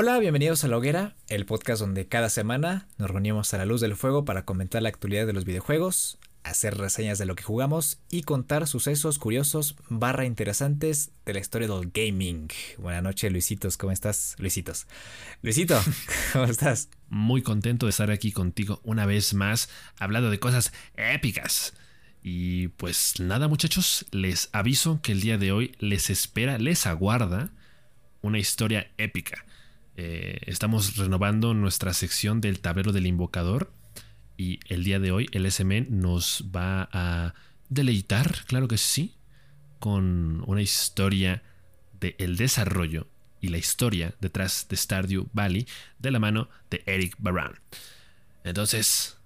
[0.00, 3.80] Hola, bienvenidos a La Hoguera, el podcast donde cada semana nos reunimos a la luz
[3.80, 7.98] del fuego para comentar la actualidad de los videojuegos, hacer reseñas de lo que jugamos
[8.08, 12.46] y contar sucesos curiosos barra interesantes de la historia del gaming.
[12.76, 14.36] Buenas noches, Luisitos, ¿cómo estás?
[14.38, 14.86] Luisitos.
[15.42, 15.76] Luisito,
[16.32, 16.90] ¿cómo estás?
[17.08, 19.68] Muy contento de estar aquí contigo una vez más,
[19.98, 21.74] hablando de cosas épicas.
[22.22, 27.50] Y pues nada muchachos, les aviso que el día de hoy les espera, les aguarda
[28.22, 29.44] una historia épica.
[30.00, 33.72] Eh, estamos renovando nuestra sección del tablero del invocador
[34.36, 37.34] y el día de hoy el SM nos va a
[37.68, 39.16] deleitar, claro que sí,
[39.80, 41.42] con una historia
[41.98, 43.08] del desarrollo
[43.40, 45.66] y la historia detrás de Stardew Valley
[45.98, 47.58] de la mano de Eric Baran.
[48.44, 49.18] Entonces,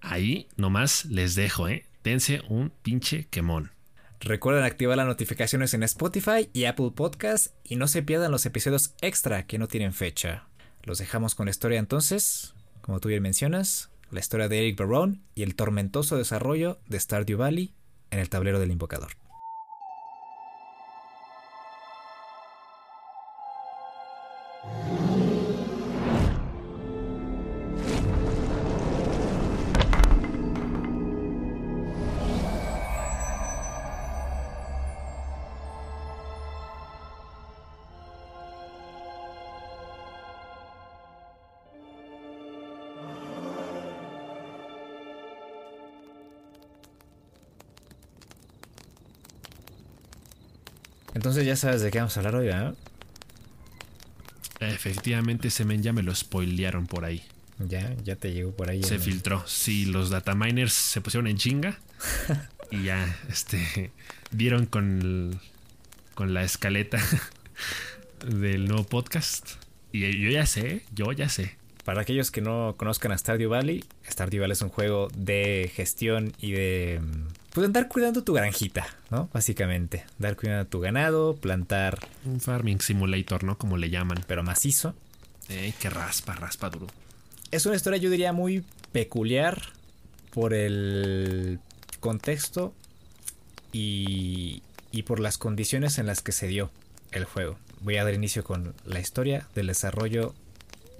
[0.00, 1.86] ahí nomás les dejo, ¿eh?
[2.02, 3.75] Dense un pinche quemón.
[4.20, 8.94] Recuerden activar las notificaciones en Spotify y Apple Podcast y no se pierdan los episodios
[9.00, 10.48] extra que no tienen fecha.
[10.82, 15.20] Los dejamos con la historia entonces, como tú bien mencionas, la historia de Eric Barone
[15.34, 17.74] y el tormentoso desarrollo de Stardew Valley
[18.10, 19.12] en el tablero del invocador.
[51.16, 52.74] Entonces ya sabes de qué vamos a hablar hoy, ¿verdad?
[54.60, 57.22] Efectivamente, ese men ya me lo spoilearon por ahí.
[57.58, 58.82] Ya, ya te llegó por ahí.
[58.82, 59.42] Se filtró.
[59.46, 61.78] Sí, los dataminers se pusieron en chinga.
[62.70, 63.92] y ya, este,
[64.30, 65.40] dieron con,
[66.12, 67.02] con la escaleta
[68.28, 69.52] del nuevo podcast.
[69.92, 71.56] Y yo ya sé, yo ya sé.
[71.86, 76.34] Para aquellos que no conozcan a Stardew Valley, Stardew Valley es un juego de gestión
[76.38, 77.00] y de
[77.56, 79.30] pues andar cuidando tu granjita, ¿no?
[79.32, 82.06] Básicamente, dar cuidado a tu ganado, plantar.
[82.26, 83.56] Un farming simulator, ¿no?
[83.56, 84.22] Como le llaman.
[84.26, 84.94] Pero macizo.
[85.48, 86.88] Eh, que raspa, raspa duro.
[87.50, 88.62] Es una historia, yo diría, muy
[88.92, 89.72] peculiar
[90.34, 91.58] por el
[92.00, 92.74] contexto
[93.72, 94.62] y,
[94.92, 96.70] y por las condiciones en las que se dio
[97.10, 97.56] el juego.
[97.80, 100.34] Voy a dar inicio con la historia del desarrollo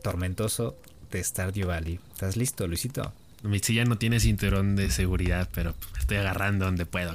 [0.03, 0.75] tormentoso
[1.11, 2.01] de Stardew Valley.
[2.15, 3.13] ¿Estás listo, Luisito?
[3.43, 7.15] Mi silla no tiene cinturón de seguridad, pero estoy agarrando donde puedo.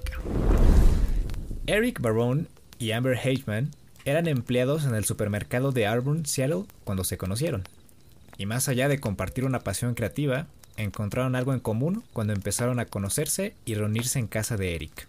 [1.68, 2.46] Eric Barone
[2.80, 3.72] y Amber Hageman
[4.06, 7.64] eran empleados en el supermercado de Auburn, Seattle, cuando se conocieron.
[8.38, 12.86] Y más allá de compartir una pasión creativa, encontraron algo en común cuando empezaron a
[12.86, 15.08] conocerse y reunirse en casa de Eric.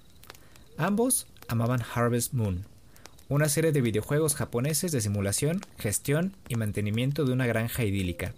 [0.76, 2.64] Ambos amaban Harvest Moon,
[3.28, 8.34] una serie de videojuegos japoneses de simulación, gestión y mantenimiento de una granja idílica.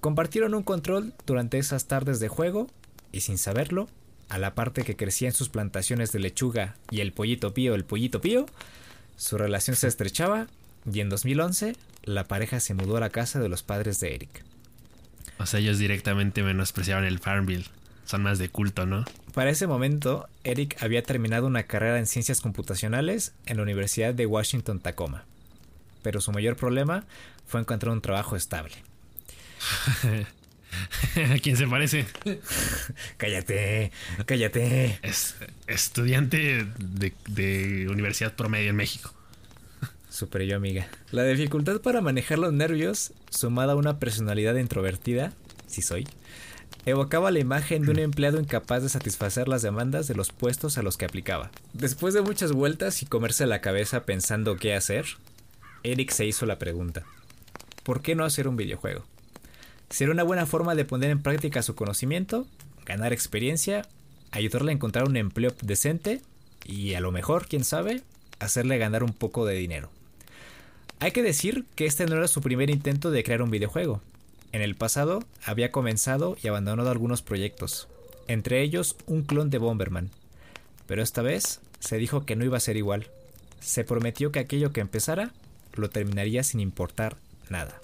[0.00, 2.68] Compartieron un control durante esas tardes de juego
[3.12, 3.88] y sin saberlo,
[4.28, 7.84] a la parte que crecía en sus plantaciones de lechuga y el pollito pío, el
[7.84, 8.46] pollito pío,
[9.16, 10.48] su relación se estrechaba
[10.90, 14.44] y en 2011 la pareja se mudó a la casa de los padres de Eric.
[15.38, 17.66] O sea, ellos directamente menospreciaban el Farmville.
[18.04, 19.04] Son más de culto, ¿no?
[19.34, 24.26] Para ese momento, Eric había terminado una carrera en ciencias computacionales en la Universidad de
[24.26, 25.24] Washington Tacoma.
[26.02, 27.04] Pero su mayor problema
[27.46, 28.76] fue encontrar un trabajo estable.
[31.16, 32.06] ¿A quién se parece?
[33.16, 33.92] cállate,
[34.26, 34.98] cállate.
[35.02, 35.36] Es
[35.66, 39.12] estudiante de, universidad promedio en México.
[40.10, 40.88] Super yo, amiga.
[41.10, 45.32] La dificultad para manejar los nervios, sumada a una personalidad introvertida,
[45.66, 46.06] si soy,
[46.86, 50.82] evocaba la imagen de un empleado incapaz de satisfacer las demandas de los puestos a
[50.82, 51.50] los que aplicaba.
[51.74, 55.04] Después de muchas vueltas y comerse la cabeza pensando qué hacer,
[55.82, 57.04] Eric se hizo la pregunta:
[57.82, 59.04] ¿por qué no hacer un videojuego?
[59.90, 62.46] Será una buena forma de poner en práctica su conocimiento,
[62.84, 63.86] ganar experiencia,
[64.30, 66.20] ayudarle a encontrar un empleo decente
[66.64, 68.02] y a lo mejor, quién sabe,
[68.38, 69.90] hacerle ganar un poco de dinero.
[70.98, 74.00] Hay que decir que este no era su primer intento de crear un videojuego.
[74.52, 77.88] En el pasado había comenzado y abandonado algunos proyectos,
[78.28, 80.10] entre ellos un clon de Bomberman.
[80.86, 83.08] Pero esta vez se dijo que no iba a ser igual.
[83.60, 85.32] Se prometió que aquello que empezara
[85.74, 87.16] lo terminaría sin importar
[87.50, 87.80] nada.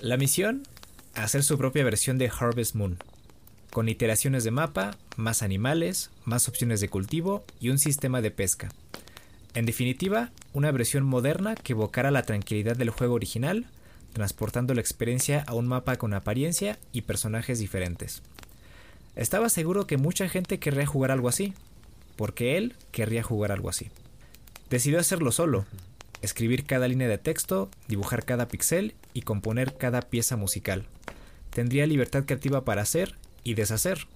[0.00, 0.62] La misión
[1.14, 2.98] hacer su propia versión de Harvest Moon,
[3.70, 8.70] con iteraciones de mapa, más animales, más opciones de cultivo y un sistema de pesca.
[9.54, 13.66] En definitiva, una versión moderna que evocara la tranquilidad del juego original,
[14.12, 18.22] transportando la experiencia a un mapa con apariencia y personajes diferentes.
[19.14, 21.52] Estaba seguro que mucha gente querría jugar algo así,
[22.16, 23.90] porque él querría jugar algo así.
[24.70, 25.66] Decidió hacerlo solo,
[26.22, 30.86] escribir cada línea de texto, dibujar cada pixel y componer cada pieza musical.
[31.50, 34.06] Tendría libertad creativa para hacer y deshacer.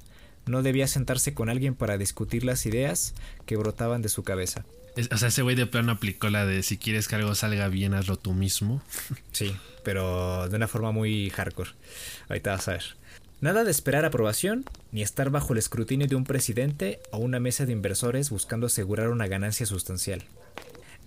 [0.46, 3.14] No debía sentarse con alguien para discutir las ideas
[3.46, 4.64] que brotaban de su cabeza.
[5.10, 7.94] o sea, ese güey de plano aplicó la de si quieres que algo salga bien,
[7.94, 8.82] hazlo tú mismo.
[9.32, 9.54] Sí,
[9.84, 11.70] pero de una forma muy hardcore.
[12.28, 12.84] Ahorita vas a ver.
[13.40, 17.66] Nada de esperar aprobación, ni estar bajo el escrutinio de un presidente o una mesa
[17.66, 20.24] de inversores buscando asegurar una ganancia sustancial.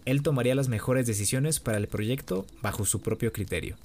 [0.09, 3.75] Él tomaría las mejores decisiones para el proyecto bajo su propio criterio.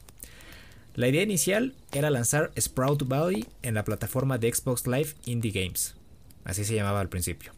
[0.94, 5.96] La idea inicial era lanzar Sprout Valley en la plataforma de Xbox Live Indie Games,
[6.44, 7.52] así se llamaba al principio.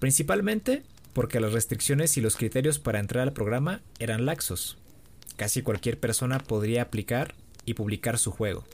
[0.00, 0.82] Principalmente
[1.14, 4.76] porque las restricciones y los criterios para entrar al programa eran laxos.
[5.36, 8.64] Casi cualquier persona podría aplicar y publicar su juego.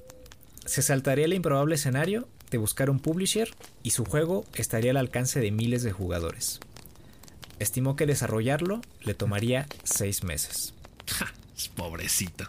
[0.65, 3.49] Se saltaría el improbable escenario de buscar un publisher
[3.85, 6.59] y su juego estaría al alcance de miles de jugadores.
[7.63, 10.75] Estimó que desarrollarlo le tomaría seis meses.
[11.77, 12.45] pobrecito.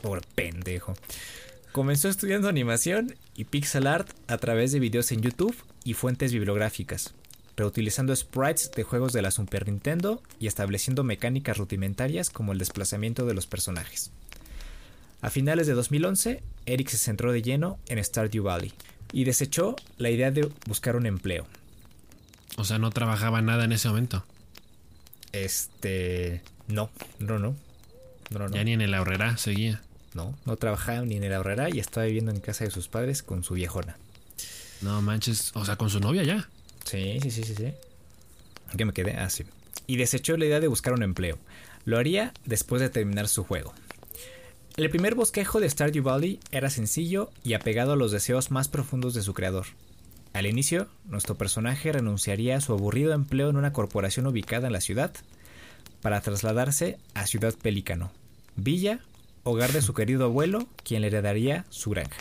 [0.00, 0.94] Por pendejo.
[1.72, 7.12] Comenzó estudiando animación y pixel art a través de videos en YouTube y fuentes bibliográficas,
[7.56, 13.26] reutilizando sprites de juegos de la Super Nintendo y estableciendo mecánicas rudimentarias como el desplazamiento
[13.26, 14.12] de los personajes.
[15.22, 18.72] A finales de 2011, Eric se centró de lleno en Stardew Valley
[19.12, 21.48] y desechó la idea de buscar un empleo.
[22.58, 24.24] O sea, no trabajaba nada en ese momento.
[25.32, 26.42] Este.
[26.68, 27.56] No, no, no.
[28.50, 29.82] Ya ni en el ahorrera seguía.
[30.14, 33.22] No, no trabajaba ni en el ahorrera y estaba viviendo en casa de sus padres
[33.22, 33.96] con su viejona.
[34.82, 36.48] No manches, o sea, con su novia ya.
[36.84, 37.72] Sí, sí, sí, sí, sí.
[38.76, 39.12] ¿Qué me quedé?
[39.12, 39.44] Ah, sí.
[39.86, 41.38] Y desechó la idea de buscar un empleo.
[41.84, 43.74] Lo haría después de terminar su juego.
[44.76, 49.14] El primer bosquejo de Stardew Valley era sencillo y apegado a los deseos más profundos
[49.14, 49.66] de su creador.
[50.32, 54.80] Al inicio, nuestro personaje renunciaría a su aburrido empleo en una corporación ubicada en la
[54.80, 55.12] ciudad
[56.00, 58.10] para trasladarse a Ciudad Pelícano,
[58.56, 59.00] villa,
[59.44, 62.16] hogar de su querido abuelo, quien le heredaría su granja.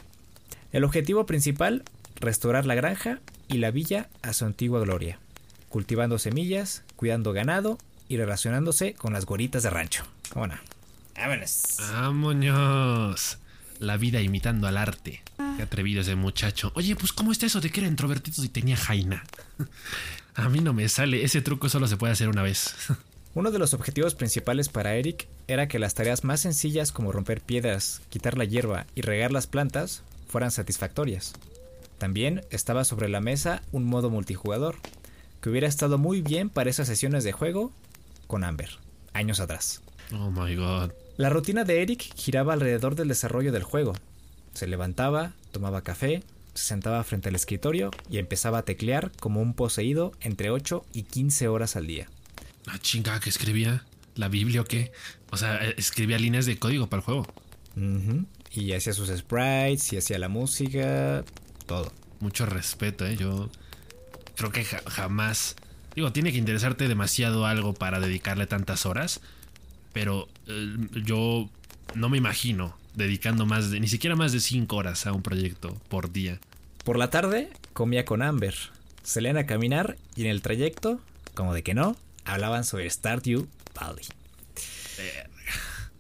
[0.72, 1.84] El objetivo principal,
[2.16, 5.20] restaurar la granja y la villa a su antigua gloria,
[5.70, 10.04] cultivando semillas, cuidando ganado y relacionándose con las goritas de rancho.
[11.16, 11.78] ¡Vámonos!
[11.92, 13.38] ¡Vámonos!
[13.80, 15.22] La vida imitando al arte.
[15.62, 16.72] Qué atrevido ese muchacho.
[16.74, 19.24] Oye, pues ¿cómo está eso de que era introvertido y tenía jaina?
[20.34, 21.24] A mí no me sale.
[21.24, 22.74] Ese truco solo se puede hacer una vez.
[23.36, 27.42] Uno de los objetivos principales para Eric era que las tareas más sencillas como romper
[27.42, 31.34] piedras, quitar la hierba y regar las plantas fueran satisfactorias.
[32.00, 34.78] También estaba sobre la mesa un modo multijugador,
[35.42, 37.72] que hubiera estado muy bien para esas sesiones de juego
[38.26, 38.80] con Amber,
[39.14, 39.84] años atrás.
[40.12, 40.90] Oh my god.
[41.18, 43.94] La rutina de Eric giraba alrededor del desarrollo del juego.
[44.56, 49.54] Se levantaba, tomaba café, se sentaba frente al escritorio y empezaba a teclear como un
[49.54, 52.10] poseído entre 8 y 15 horas al día.
[52.66, 53.86] La chinga que escribía.
[54.16, 54.92] ¿La Biblia o qué?
[55.32, 57.28] O sea, eh, escribía líneas de código para el juego.
[58.52, 61.24] Y hacía sus sprites y hacía la música,
[61.66, 61.94] todo.
[62.20, 63.16] Mucho respeto, ¿eh?
[63.16, 63.50] Yo
[64.36, 65.56] creo que jamás...
[65.96, 69.22] Digo, tiene que interesarte demasiado algo para dedicarle tantas horas,
[69.94, 71.50] pero eh, yo
[71.96, 75.76] no me imagino dedicando más de, ni siquiera más de 5 horas a un proyecto
[75.90, 76.40] por día.
[76.84, 78.56] Por la tarde comía con Amber,
[79.04, 81.00] salían a caminar y en el trayecto,
[81.34, 81.96] como de que no,
[82.26, 84.06] hablaban sobre Stardew Valley.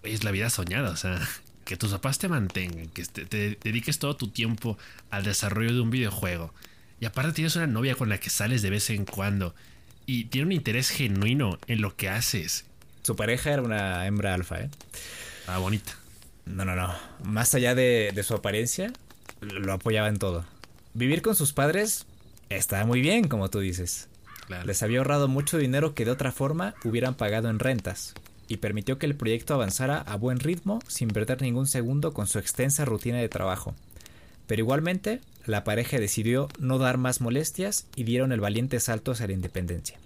[0.03, 1.19] es la vida soñada, o sea,
[1.65, 4.77] que tus papás te mantengan, que te, dediques todo tu tiempo
[5.09, 6.53] al desarrollo de un videojuego.
[6.99, 9.55] Y aparte tienes una novia con la que sales de vez en cuando.
[10.05, 12.65] Y tiene un interés genuino en lo que haces.
[13.03, 14.69] Su pareja era una hembra alfa, ¿eh?
[15.47, 15.93] Ah, bonita.
[16.45, 16.93] No, no, no.
[17.23, 18.91] Más allá de, de su apariencia,
[19.41, 20.45] lo apoyaba en todo.
[20.93, 22.05] Vivir con sus padres
[22.49, 24.07] está muy bien, como tú dices.
[24.65, 28.13] Les había ahorrado mucho dinero que de otra forma hubieran pagado en rentas,
[28.47, 32.37] y permitió que el proyecto avanzara a buen ritmo sin perder ningún segundo con su
[32.37, 33.73] extensa rutina de trabajo.
[34.45, 39.27] Pero igualmente, la pareja decidió no dar más molestias y dieron el valiente salto hacia
[39.27, 39.97] la independencia.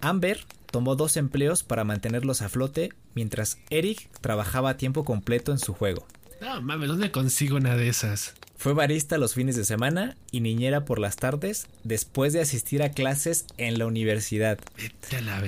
[0.00, 5.60] Amber tomó dos empleos para mantenerlos a flote mientras Eric trabajaba a tiempo completo en
[5.60, 6.04] su juego.
[6.40, 8.34] No mames, ¿dónde consigo una de esas?
[8.56, 12.90] Fue barista los fines de semana y niñera por las tardes después de asistir a
[12.90, 14.58] clases en la universidad.
[14.76, 15.40] Vete a la.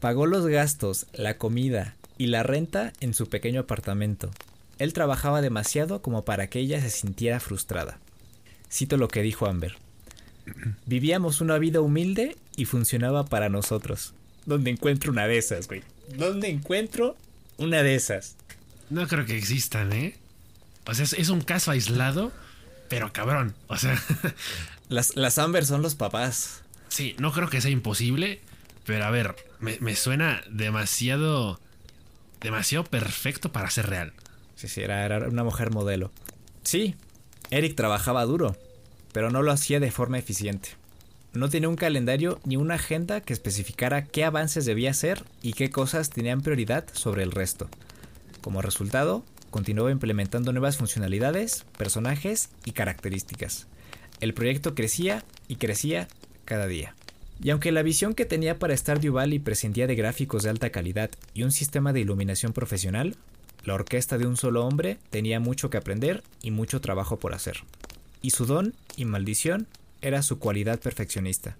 [0.00, 4.32] Pagó los gastos, la comida y la renta en su pequeño apartamento.
[4.80, 8.00] Él trabajaba demasiado como para que ella se sintiera frustrada.
[8.68, 9.76] Cito lo que dijo Amber.
[10.86, 14.14] Vivíamos una vida humilde y funcionaba para nosotros.
[14.46, 15.82] ¿Dónde encuentro una de esas, güey?
[16.16, 17.16] ¿Dónde encuentro
[17.58, 18.36] una de esas?
[18.88, 20.16] No creo que existan, ¿eh?
[20.86, 22.32] O sea, es, un caso aislado,
[22.88, 23.54] pero cabrón.
[23.68, 24.00] O sea.
[24.88, 26.62] las, las Amber son los papás.
[26.88, 28.40] Sí, no creo que sea imposible,
[28.84, 31.60] Pero a ver, me, me suena demasiado.
[32.40, 34.12] demasiado perfecto para ser real.
[34.56, 36.10] Sí, sí, era, era una mujer modelo.
[36.64, 36.96] Sí,
[37.50, 38.56] Eric trabajaba duro,
[39.12, 40.70] pero no lo hacía de forma eficiente.
[41.32, 45.70] No tenía un calendario ni una agenda que especificara qué avances debía hacer y qué
[45.70, 47.68] cosas tenían prioridad sobre el resto.
[48.40, 53.68] Como resultado, continuaba implementando nuevas funcionalidades, personajes y características.
[54.20, 56.08] El proyecto crecía y crecía
[56.44, 56.94] cada día.
[57.42, 61.10] Y aunque la visión que tenía para Stardew Valley prescindía de gráficos de alta calidad
[61.32, 63.16] y un sistema de iluminación profesional,
[63.64, 67.58] la orquesta de un solo hombre tenía mucho que aprender y mucho trabajo por hacer.
[68.22, 69.66] Y su don y maldición
[70.02, 71.56] era su cualidad perfeccionista.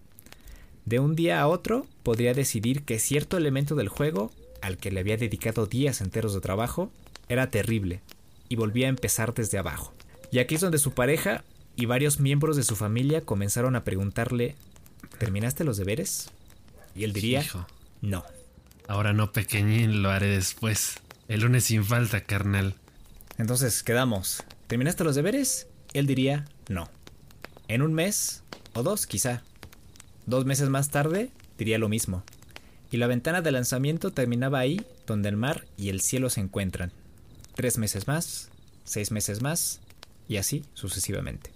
[0.85, 5.01] De un día a otro podría decidir que cierto elemento del juego, al que le
[5.01, 6.91] había dedicado días enteros de trabajo,
[7.29, 8.01] era terrible,
[8.49, 9.93] y volvía a empezar desde abajo.
[10.33, 11.45] Y aquí es donde su pareja
[11.77, 14.57] y varios miembros de su familia comenzaron a preguntarle,
[15.19, 16.31] ¿terminaste los deberes?
[16.95, 17.67] Y él diría, Hijo.
[18.01, 18.25] no.
[18.89, 20.97] Ahora no, pequeñín, lo haré después.
[21.29, 22.75] El lunes sin falta, carnal.
[23.39, 25.69] Entonces quedamos, ¿terminaste los deberes?
[25.93, 26.89] Él diría, no.
[27.69, 28.43] En un mes,
[28.75, 29.43] o dos quizá.
[30.27, 32.23] Dos meses más tarde, diría lo mismo.
[32.91, 36.93] Y la ventana de lanzamiento terminaba ahí, donde el mar y el cielo se encuentran.
[37.55, 38.51] Tres meses más,
[38.85, 39.81] seis meses más,
[40.29, 41.51] y así sucesivamente.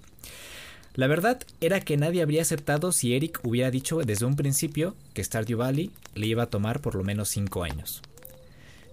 [0.95, 5.25] La verdad era que nadie habría aceptado si Eric hubiera dicho desde un principio que
[5.25, 8.01] Stardew Valley le iba a tomar por lo menos cinco años.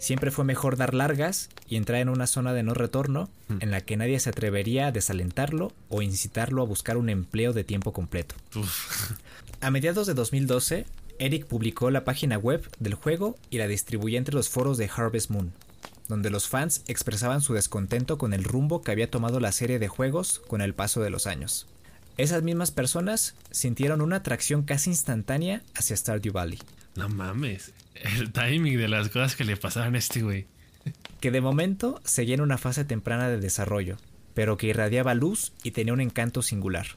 [0.02, 3.30] Siempre fue mejor dar largas y entrar en una zona de no retorno
[3.60, 7.64] en la que nadie se atrevería a desalentarlo o incitarlo a buscar un empleo de
[7.64, 8.34] tiempo completo.
[8.56, 9.12] Uf.
[9.62, 10.88] A mediados de 2012,
[11.20, 15.30] Eric publicó la página web del juego y la distribuyó entre los foros de Harvest
[15.30, 15.54] Moon,
[16.08, 19.88] donde los fans expresaban su descontento con el rumbo que había tomado la serie de
[19.88, 21.68] juegos con el paso de los años.
[22.18, 26.58] Esas mismas personas sintieron una atracción casi instantánea hacia Stardew Valley,
[26.96, 27.72] No mames.
[28.02, 30.48] El timing de las cosas que le pasaron a este güey.
[31.20, 33.98] que de momento seguía en una fase temprana de desarrollo,
[34.34, 36.88] pero que irradiaba luz y tenía un encanto singular.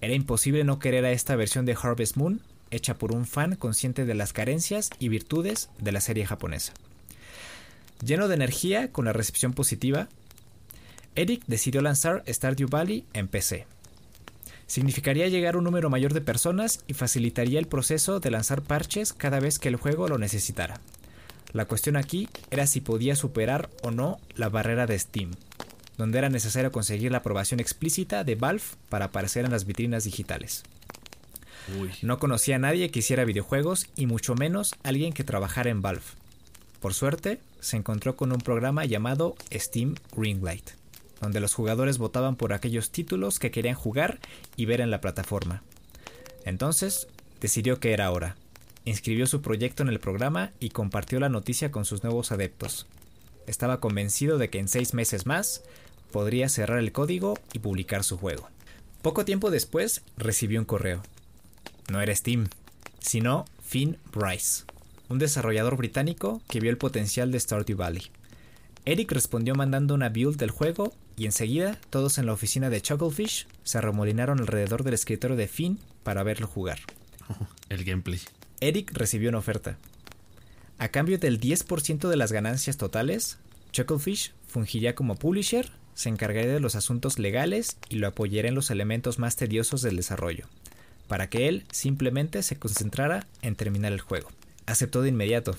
[0.00, 4.06] Era imposible no querer a esta versión de Harvest Moon, hecha por un fan consciente
[4.06, 6.72] de las carencias y virtudes de la serie japonesa.
[8.04, 10.08] Lleno de energía con la recepción positiva,
[11.14, 13.66] Eric decidió lanzar Stardew Valley en PC.
[14.72, 19.12] Significaría llegar a un número mayor de personas y facilitaría el proceso de lanzar parches
[19.12, 20.80] cada vez que el juego lo necesitara.
[21.52, 25.32] La cuestión aquí era si podía superar o no la barrera de Steam,
[25.98, 30.62] donde era necesario conseguir la aprobación explícita de Valve para aparecer en las vitrinas digitales.
[31.78, 31.90] Uy.
[32.00, 36.00] No conocía a nadie que hiciera videojuegos y mucho menos alguien que trabajara en Valve.
[36.80, 40.70] Por suerte, se encontró con un programa llamado Steam Greenlight,
[41.22, 44.18] donde los jugadores votaban por aquellos títulos que querían jugar
[44.56, 45.62] y ver en la plataforma.
[46.44, 47.06] Entonces,
[47.40, 48.36] decidió que era hora.
[48.84, 52.86] Inscribió su proyecto en el programa y compartió la noticia con sus nuevos adeptos.
[53.46, 55.62] Estaba convencido de que en seis meses más
[56.10, 58.48] podría cerrar el código y publicar su juego.
[59.00, 61.02] Poco tiempo después recibió un correo.
[61.88, 62.48] No era Steam,
[62.98, 64.64] sino Finn Bryce,
[65.08, 68.10] un desarrollador británico que vio el potencial de Stardew Valley.
[68.84, 73.46] Eric respondió mandando una build del juego y enseguida todos en la oficina de Chucklefish
[73.64, 76.78] se arremolinaron alrededor del escritorio de Finn para verlo jugar.
[77.68, 78.20] El gameplay.
[78.60, 79.78] Eric recibió una oferta.
[80.78, 83.38] A cambio del 10% de las ganancias totales,
[83.72, 88.70] Chucklefish fungiría como publisher, se encargaría de los asuntos legales y lo apoyaría en los
[88.70, 90.46] elementos más tediosos del desarrollo,
[91.08, 94.30] para que él simplemente se concentrara en terminar el juego.
[94.66, 95.56] Aceptó de inmediato.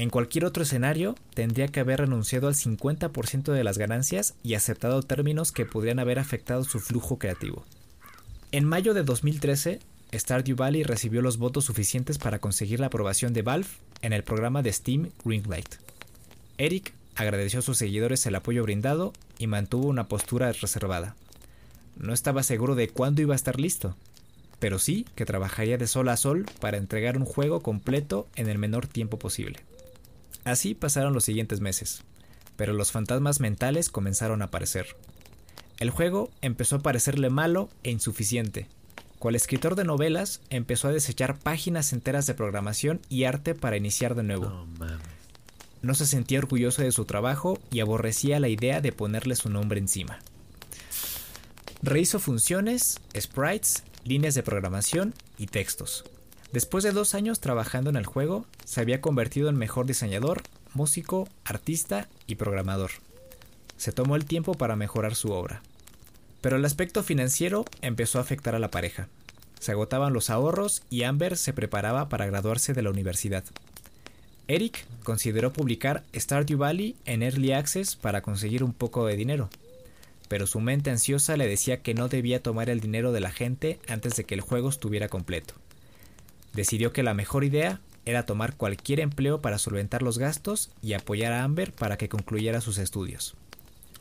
[0.00, 5.02] En cualquier otro escenario, tendría que haber renunciado al 50% de las ganancias y aceptado
[5.02, 7.66] términos que podrían haber afectado su flujo creativo.
[8.50, 9.78] En mayo de 2013,
[10.14, 13.68] Stardew Valley recibió los votos suficientes para conseguir la aprobación de Valve
[14.00, 15.74] en el programa de Steam Greenlight.
[16.56, 21.14] Eric agradeció a sus seguidores el apoyo brindado y mantuvo una postura reservada.
[21.98, 23.94] No estaba seguro de cuándo iba a estar listo,
[24.60, 28.56] pero sí que trabajaría de sol a sol para entregar un juego completo en el
[28.56, 29.60] menor tiempo posible.
[30.44, 32.02] Así pasaron los siguientes meses,
[32.56, 34.96] pero los fantasmas mentales comenzaron a aparecer.
[35.78, 38.68] El juego empezó a parecerle malo e insuficiente.
[39.18, 44.14] Cual escritor de novelas, empezó a desechar páginas enteras de programación y arte para iniciar
[44.14, 44.66] de nuevo.
[45.82, 49.78] No se sentía orgulloso de su trabajo y aborrecía la idea de ponerle su nombre
[49.78, 50.18] encima.
[51.82, 56.04] Rehizo funciones, sprites, líneas de programación y textos.
[56.52, 60.42] Después de dos años trabajando en el juego, se había convertido en mejor diseñador,
[60.74, 62.90] músico, artista y programador.
[63.76, 65.62] Se tomó el tiempo para mejorar su obra.
[66.40, 69.08] Pero el aspecto financiero empezó a afectar a la pareja.
[69.60, 73.44] Se agotaban los ahorros y Amber se preparaba para graduarse de la universidad.
[74.48, 79.48] Eric consideró publicar Stardew Valley en Early Access para conseguir un poco de dinero,
[80.28, 83.78] pero su mente ansiosa le decía que no debía tomar el dinero de la gente
[83.86, 85.54] antes de que el juego estuviera completo.
[86.60, 91.32] Decidió que la mejor idea era tomar cualquier empleo para solventar los gastos y apoyar
[91.32, 93.34] a Amber para que concluyera sus estudios.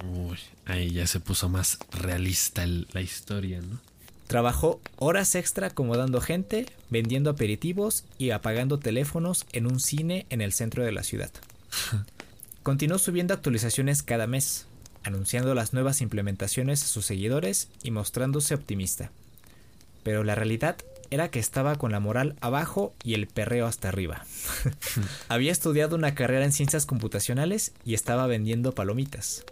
[0.03, 3.79] Uy, ahí ya se puso más realista la historia, ¿no?
[4.27, 10.51] Trabajó horas extra acomodando gente, vendiendo aperitivos y apagando teléfonos en un cine en el
[10.51, 11.31] centro de la ciudad.
[12.61, 14.65] Continuó subiendo actualizaciones cada mes,
[15.05, 19.11] anunciando las nuevas implementaciones a sus seguidores y mostrándose optimista.
[20.03, 20.75] Pero la realidad
[21.11, 24.25] era que estaba con la moral abajo y el perreo hasta arriba.
[25.29, 29.45] Había estudiado una carrera en ciencias computacionales y estaba vendiendo palomitas.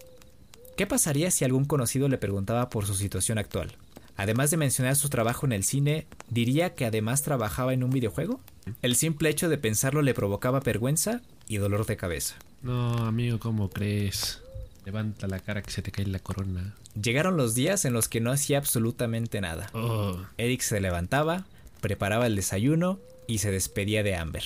[0.76, 3.74] ¿Qué pasaría si algún conocido le preguntaba por su situación actual?
[4.16, 8.40] Además de mencionar su trabajo en el cine, ¿diría que además trabajaba en un videojuego?
[8.82, 12.36] El simple hecho de pensarlo le provocaba vergüenza y dolor de cabeza.
[12.64, 14.42] No, amigo, ¿cómo crees?
[14.88, 16.74] Levanta la cara que se te cae la corona.
[16.96, 19.70] Llegaron los días en los que no hacía absolutamente nada.
[19.74, 20.18] Oh.
[20.38, 21.44] Eric se levantaba,
[21.82, 24.44] preparaba el desayuno y se despedía de Amber.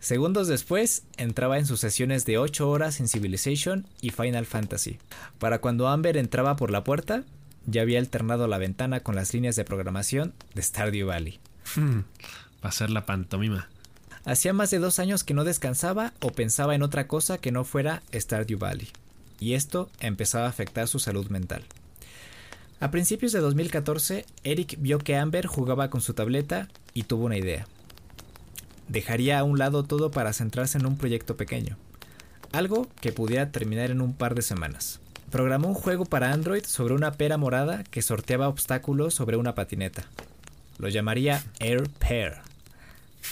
[0.00, 4.96] Segundos después, entraba en sus sesiones de 8 horas en Civilization y Final Fantasy.
[5.38, 7.24] Para cuando Amber entraba por la puerta,
[7.66, 11.40] ya había alternado la ventana con las líneas de programación de Stardew Valley.
[12.62, 13.68] Pasar la pantomima.
[14.24, 17.64] Hacía más de dos años que no descansaba o pensaba en otra cosa que no
[17.64, 18.88] fuera Stardew Valley,
[19.42, 21.64] y esto empezaba a afectar su salud mental.
[22.80, 27.38] A principios de 2014, Eric vio que Amber jugaba con su tableta y tuvo una
[27.38, 27.66] idea.
[28.88, 31.76] Dejaría a un lado todo para centrarse en un proyecto pequeño,
[32.52, 35.00] algo que pudiera terminar en un par de semanas
[35.32, 40.04] programó un juego para Android sobre una pera morada que sorteaba obstáculos sobre una patineta.
[40.78, 42.34] Lo llamaría Air Pair.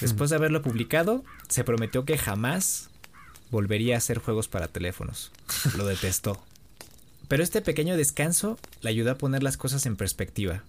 [0.00, 2.88] Después de haberlo publicado, se prometió que jamás
[3.50, 5.30] volvería a hacer juegos para teléfonos.
[5.76, 6.40] Lo detestó.
[7.28, 10.64] Pero este pequeño descanso le ayudó a poner las cosas en perspectiva.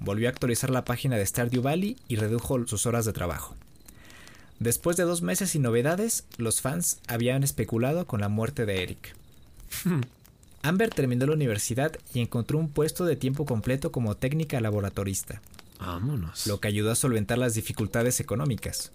[0.00, 3.54] Volvió a actualizar la página de Stardew Valley y redujo sus horas de trabajo.
[4.58, 9.16] Después de dos meses sin novedades, los fans habían especulado con la muerte de Eric.
[10.62, 15.42] Amber terminó la universidad y encontró un puesto de tiempo completo como técnica laboratorista.
[15.80, 16.46] Vámonos.
[16.46, 18.92] Lo que ayudó a solventar las dificultades económicas.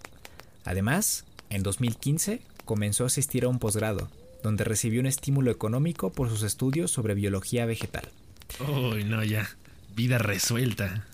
[0.64, 4.10] Además, en 2015 comenzó a asistir a un posgrado,
[4.42, 8.06] donde recibió un estímulo económico por sus estudios sobre biología vegetal.
[8.60, 9.48] Uy, no, ya.
[9.96, 11.06] Vida resuelta.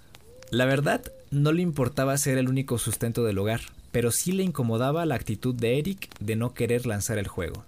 [0.51, 3.61] La verdad, no le importaba ser el único sustento del hogar,
[3.93, 7.65] pero sí le incomodaba la actitud de Eric de no querer lanzar el juego.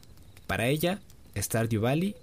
[0.49, 0.99] Para ella,
[1.37, 2.17] Stardew Valley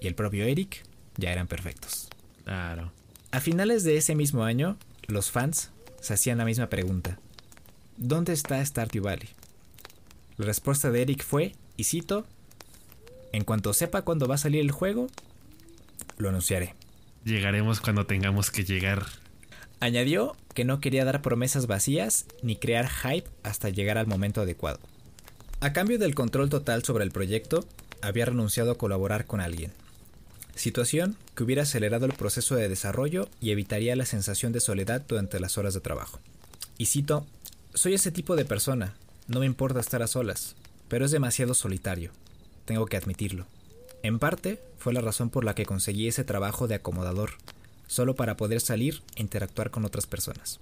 [0.00, 0.84] y el propio Eric
[1.16, 2.06] ya eran perfectos.
[2.44, 2.92] Claro.
[3.32, 4.76] A finales de ese mismo año,
[5.08, 7.18] los fans se hacían la misma pregunta.
[7.96, 9.30] ¿Dónde está Stardew Valley?
[10.38, 12.26] La respuesta de Eric fue, y cito,
[13.32, 15.08] en cuanto sepa cuándo va a salir el juego,
[16.16, 16.74] lo anunciaré.
[17.24, 19.04] Llegaremos cuando tengamos que llegar.
[19.80, 24.80] Añadió que no quería dar promesas vacías ni crear hype hasta llegar al momento adecuado.
[25.60, 27.66] A cambio del control total sobre el proyecto,
[28.00, 29.72] había renunciado a colaborar con alguien
[30.58, 35.40] situación que hubiera acelerado el proceso de desarrollo y evitaría la sensación de soledad durante
[35.40, 36.20] las horas de trabajo.
[36.76, 37.26] Y cito,
[37.74, 38.94] soy ese tipo de persona,
[39.28, 40.56] no me importa estar a solas,
[40.88, 42.10] pero es demasiado solitario,
[42.64, 43.46] tengo que admitirlo.
[44.02, 47.30] En parte fue la razón por la que conseguí ese trabajo de acomodador,
[47.86, 50.58] solo para poder salir e interactuar con otras personas.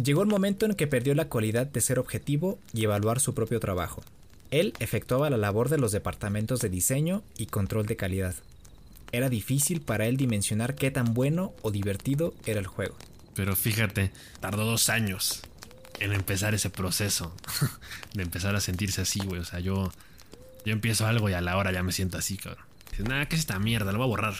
[0.00, 3.58] Llegó el momento en que perdió la cualidad de ser objetivo y evaluar su propio
[3.60, 4.02] trabajo.
[4.50, 8.34] Él efectuaba la labor de los departamentos de diseño y control de calidad,
[9.12, 12.96] era difícil para él dimensionar qué tan bueno o divertido era el juego.
[13.34, 15.42] Pero fíjate, tardó dos años
[16.02, 17.34] en empezar ese proceso.
[18.14, 19.40] de empezar a sentirse así, güey.
[19.40, 19.92] O sea, yo,
[20.64, 22.64] yo empiezo algo y a la hora ya me siento así, cabrón.
[22.90, 23.92] Dices, nada, ¿qué es esta mierda?
[23.92, 24.34] Lo voy a borrar.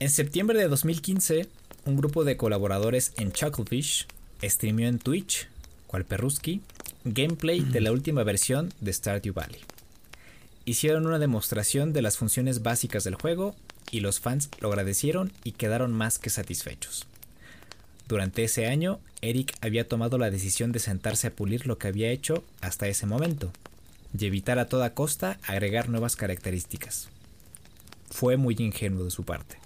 [0.00, 1.48] En septiembre de 2015,
[1.84, 4.06] un grupo de colaboradores en Chucklefish
[4.42, 5.48] streamió en Twitch,
[5.86, 6.62] cual Perruski,
[7.04, 9.60] gameplay de la última versión de Stardew Valley.
[10.64, 13.54] Hicieron una demostración de las funciones básicas del juego
[13.90, 17.06] y los fans lo agradecieron y quedaron más que satisfechos.
[18.08, 22.10] Durante ese año, Eric había tomado la decisión de sentarse a pulir lo que había
[22.10, 23.52] hecho hasta ese momento
[24.18, 27.10] y evitar a toda costa agregar nuevas características.
[28.10, 29.58] Fue muy ingenuo de su parte.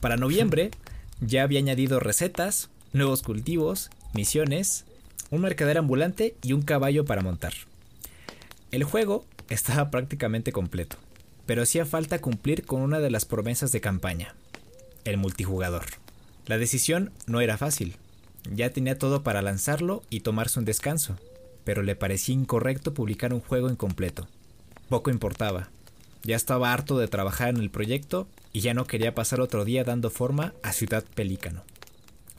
[0.00, 0.70] Para noviembre
[1.20, 4.86] ya había añadido recetas, nuevos cultivos, misiones,
[5.30, 7.52] un mercader ambulante y un caballo para montar.
[8.70, 10.96] El juego estaba prácticamente completo
[11.48, 14.34] pero hacía falta cumplir con una de las promesas de campaña,
[15.06, 15.86] el multijugador.
[16.48, 17.94] La decisión no era fácil,
[18.50, 21.18] Ya tenía todo para lanzarlo y tomarse un descanso,
[21.64, 24.26] pero le parecía incorrecto publicar un juego incompleto.
[24.88, 25.68] Poco importaba.
[26.22, 29.84] Ya estaba harto de trabajar en el proyecto y ya no quería pasar otro día
[29.84, 31.62] dando forma a Ciudad Pelícano.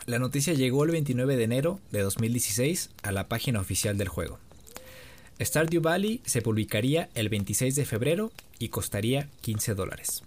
[0.07, 4.39] La noticia llegó el 29 de enero de 2016 a la página oficial del juego.
[5.39, 10.23] Stardew Valley se publicaría el 26 de febrero y costaría 15 dólares.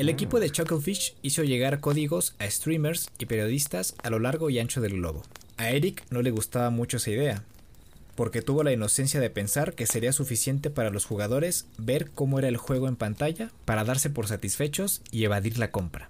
[0.00, 4.58] El equipo de Chucklefish hizo llegar códigos a streamers y periodistas a lo largo y
[4.58, 5.22] ancho del globo.
[5.58, 7.44] A Eric no le gustaba mucho esa idea,
[8.14, 12.48] porque tuvo la inocencia de pensar que sería suficiente para los jugadores ver cómo era
[12.48, 16.08] el juego en pantalla para darse por satisfechos y evadir la compra.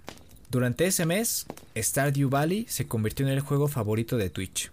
[0.49, 4.71] Durante ese mes, Stardew Valley se convirtió en el juego favorito de Twitch.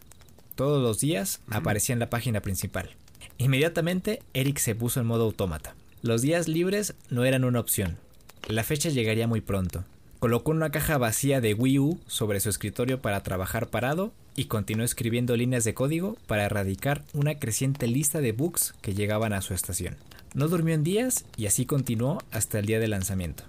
[0.54, 2.94] Todos los días aparecía en la página principal.
[3.36, 5.74] Inmediatamente, Eric se puso en modo autómata.
[6.02, 7.98] Los días libres no eran una opción.
[8.46, 9.84] La fecha llegaría muy pronto.
[10.20, 14.84] Colocó una caja vacía de Wii U sobre su escritorio para trabajar parado y continuó
[14.84, 19.54] escribiendo líneas de código para erradicar una creciente lista de bugs que llegaban a su
[19.54, 19.96] estación.
[20.34, 23.44] No durmió en días y así continuó hasta el día del lanzamiento.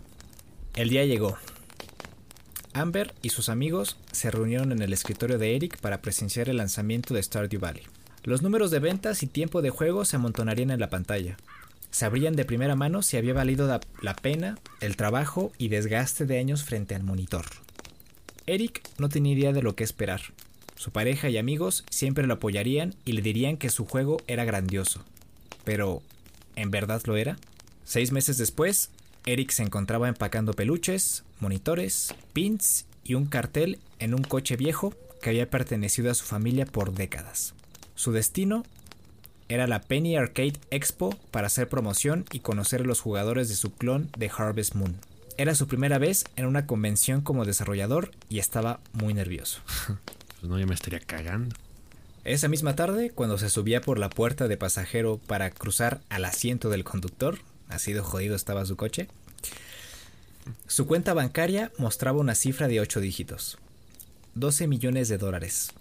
[0.76, 1.38] El día llegó.
[2.74, 7.14] Amber y sus amigos se reunieron en el escritorio de Eric para presenciar el lanzamiento
[7.14, 7.84] de Stardew Valley.
[8.24, 11.38] Los números de ventas y tiempo de juego se amontonarían en la pantalla.
[11.92, 13.68] Sabrían de primera mano si había valido
[14.02, 17.46] la, pena, el trabajo y desgaste de años frente al monitor.
[18.46, 20.22] Eric no tenía idea de lo que esperar.
[20.76, 25.04] Su pareja y amigos siempre lo apoyarían y le dirían que su juego era grandioso.
[25.64, 26.02] Pero,
[26.56, 27.38] ¿en verdad lo era?
[27.84, 28.92] Seis meses después,
[29.26, 35.30] Eric se encontraba empacando peluches, monitores, pins y un cartel en un coche viejo que
[35.32, 37.54] había pertenecido a su familia por décadas.
[37.96, 38.64] Su destino
[39.50, 43.74] era la Penny Arcade Expo para hacer promoción y conocer a los jugadores de su
[43.74, 44.96] clon de Harvest Moon.
[45.38, 49.62] Era su primera vez en una convención como desarrollador y estaba muy nervioso.
[50.40, 51.54] Pues no, ya me estaría cagando.
[52.24, 56.70] Esa misma tarde, cuando se subía por la puerta de pasajero para cruzar al asiento
[56.70, 59.10] del conductor, así de jodido estaba su coche,
[60.68, 63.58] su cuenta bancaria mostraba una cifra de 8 dígitos.
[64.36, 65.72] 12 millones de dólares.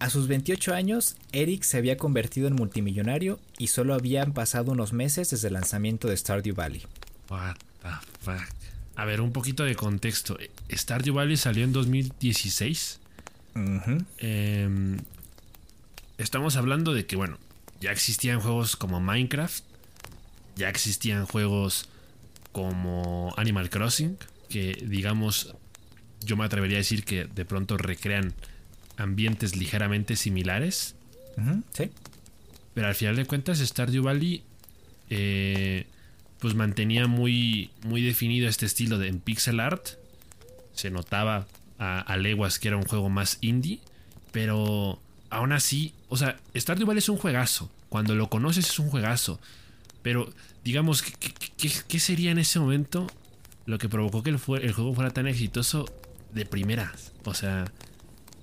[0.00, 4.94] A sus 28 años, Eric se había convertido en multimillonario y solo habían pasado unos
[4.94, 6.82] meses desde el lanzamiento de Stardew Valley.
[7.28, 7.90] What the
[8.22, 8.48] fuck.
[8.96, 10.38] A ver, un poquito de contexto.
[10.70, 12.98] Stardew Valley salió en 2016.
[13.54, 14.04] Ujú.
[14.18, 14.96] Eh,
[16.16, 17.36] estamos hablando de que, bueno,
[17.82, 19.62] ya existían juegos como Minecraft,
[20.56, 21.90] ya existían juegos
[22.52, 24.16] como Animal Crossing,
[24.48, 25.54] que digamos,
[26.24, 28.32] yo me atrevería a decir que de pronto recrean
[29.00, 30.94] ambientes ligeramente similares,
[31.72, 31.90] Sí.
[32.74, 34.42] pero al final de cuentas Stardew Valley
[35.08, 35.86] eh,
[36.38, 39.86] pues mantenía muy, muy definido este estilo de en pixel art,
[40.74, 41.46] se notaba
[41.78, 43.80] a, a leguas que era un juego más indie,
[44.32, 47.70] pero aún así, o sea, Stardew Valley es un juegazo.
[47.88, 49.40] Cuando lo conoces es un juegazo.
[50.02, 50.32] Pero,
[50.64, 53.06] digamos, ¿qué, qué- qué- qué sería en ese momento
[53.66, 55.86] lo que provocó que el, el juego fuera tan exitoso
[56.32, 57.12] de primeras?
[57.24, 57.70] O sea,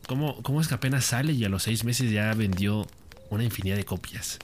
[0.07, 2.87] ¿cómo, ¿cómo es que apenas sale y a los seis meses ya vendió
[3.29, 4.39] una infinidad de copias?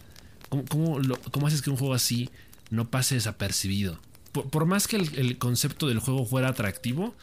[0.49, 2.29] ¿Cómo, cómo cómo haces que un juego así
[2.69, 3.97] no pase desapercibido?
[4.31, 7.15] Por, por más que el, el concepto del juego fuera atractivo,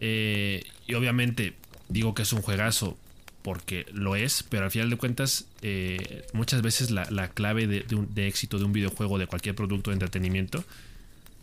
[0.00, 1.54] eh, y obviamente
[1.88, 2.96] digo que es un juegazo
[3.42, 7.84] porque lo es, pero al final de cuentas eh, muchas veces la, la clave de,
[7.86, 10.64] de éxito de un videojuego, de cualquier producto de entretenimiento,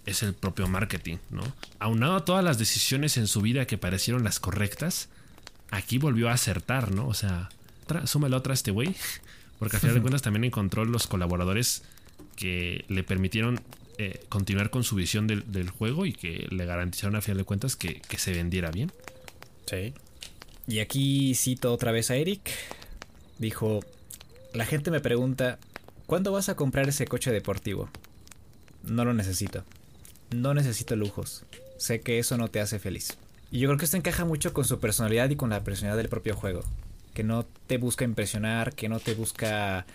[0.07, 1.43] es el propio marketing, ¿no?
[1.77, 5.09] Aunado a todas las decisiones en su vida que parecieron las correctas,
[5.71, 7.07] aquí volvió a acertar, ¿no?
[7.07, 7.49] O sea,
[7.87, 8.95] tra- súmale otra a este güey,
[9.59, 11.83] porque al final de cuentas también encontró los colaboradores
[12.35, 13.59] que le permitieron
[13.97, 17.43] eh, continuar con su visión del, del juego y que le garantizaron a final de
[17.43, 18.91] cuentas que, que se vendiera bien.
[19.67, 19.93] Sí.
[20.67, 22.41] Y aquí cito otra vez a Eric.
[23.39, 23.81] Dijo,
[24.53, 25.59] la gente me pregunta,
[26.05, 27.89] ¿cuándo vas a comprar ese coche deportivo?
[28.83, 29.63] No lo necesito.
[30.31, 31.43] No necesito lujos.
[31.77, 33.17] Sé que eso no te hace feliz.
[33.51, 36.09] Y yo creo que esto encaja mucho con su personalidad y con la personalidad del
[36.09, 36.61] propio juego.
[37.13, 39.85] Que no te busca impresionar, que no te busca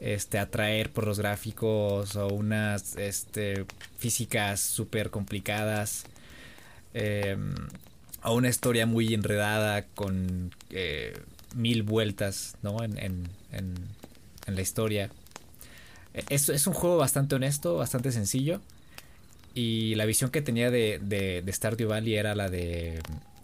[0.00, 3.64] este, atraer por los gráficos o unas este,
[3.98, 6.04] físicas súper complicadas.
[6.94, 7.54] Em,
[8.22, 11.18] o una historia muy enredada con eh,
[11.54, 12.82] mil vueltas ¿no?
[12.82, 13.74] en, en- en-
[14.46, 15.10] la historia.
[16.28, 18.60] Es, es un juego bastante honesto, bastante sencillo.
[19.56, 23.00] Y la visión que tenía de, de, de Stardew Valley era la de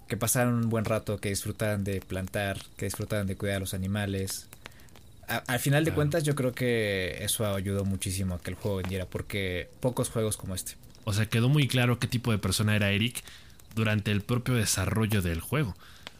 [0.08, 3.72] que pasaran un buen rato, que disfrutaran de plantar, que disfrutaran de cuidar a los
[3.72, 4.46] animales.
[5.26, 5.96] A- al final de Claro.
[5.96, 10.36] cuentas yo creo que eso ayudó muchísimo a que el juego vendiera, porque pocos juegos
[10.36, 10.72] como este.
[11.04, 13.24] O sea, quedó muy claro qué tipo de persona era Eric
[13.74, 15.74] durante el propio desarrollo del juego.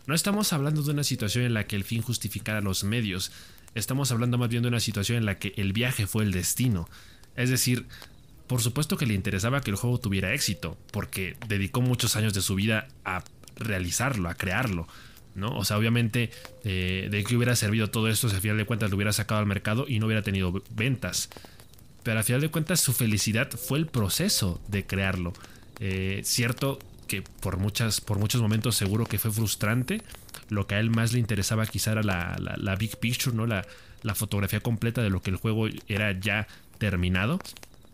[0.06, 3.30] no estamos hablando de una situación en la que el fin justificara los medios,
[3.76, 6.88] estamos hablando más bien de una situación en la que el viaje fue el destino.
[7.36, 7.86] Es decir,
[8.52, 12.42] por supuesto que le interesaba que el juego tuviera éxito, porque dedicó muchos años de
[12.42, 13.24] su vida a
[13.56, 14.86] realizarlo, a crearlo.
[15.34, 15.56] ¿no?
[15.56, 16.30] O sea, obviamente,
[16.62, 19.40] eh, de que hubiera servido todo esto si al final de cuentas lo hubiera sacado
[19.40, 21.30] al mercado y no hubiera tenido ventas.
[22.02, 25.32] Pero al final de cuentas, su felicidad fue el proceso de crearlo.
[25.80, 30.02] Eh, cierto que por, muchas, por muchos momentos seguro que fue frustrante.
[30.50, 33.46] Lo que a él más le interesaba quizá era la, big picture, ¿no?
[33.46, 33.66] La,
[34.02, 37.38] la fotografía completa de lo que el juego era ya terminado.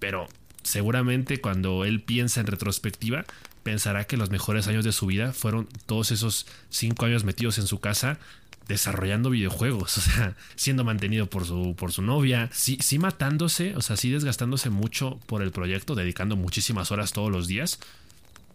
[0.01, 0.27] Pero
[0.69, 3.25] seguramente cuando él piensa en retrospectiva,
[3.63, 7.67] pensará que los mejores años de su vida fueron todos esos cinco años metidos en
[7.67, 8.19] su casa
[8.69, 13.81] desarrollando videojuegos, o sea, siendo mantenido por su, por su novia, sí, sí matándose, o
[13.81, 17.81] sea, sí desgastándose mucho por el proyecto, dedicando muchísimas horas todos los días,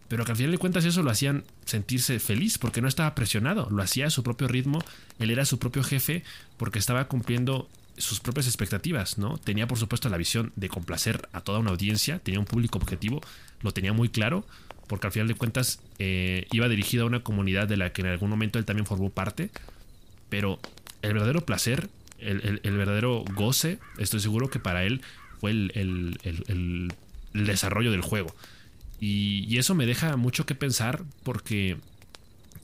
[0.07, 3.67] pero que al final de cuentas eso lo hacían sentirse feliz porque no estaba presionado,
[3.71, 4.83] lo hacía a su propio ritmo,
[5.17, 6.23] él era su propio jefe
[6.57, 9.37] porque estaba cumpliendo sus propias expectativas, ¿no?
[9.37, 13.21] Tenía por supuesto la visión de complacer a toda una audiencia, tenía un público objetivo,
[13.61, 14.45] lo tenía muy claro,
[14.87, 18.07] porque al final de cuentas eh, iba dirigido a una comunidad de la que en
[18.07, 19.49] algún momento él también formó parte,
[20.29, 20.59] pero
[21.01, 25.01] el verdadero placer, el, verdadero goce, estoy seguro que para él
[25.39, 26.93] fue el,
[27.33, 28.33] desarrollo del juego.
[28.99, 31.77] Y, eso me deja mucho que pensar porque,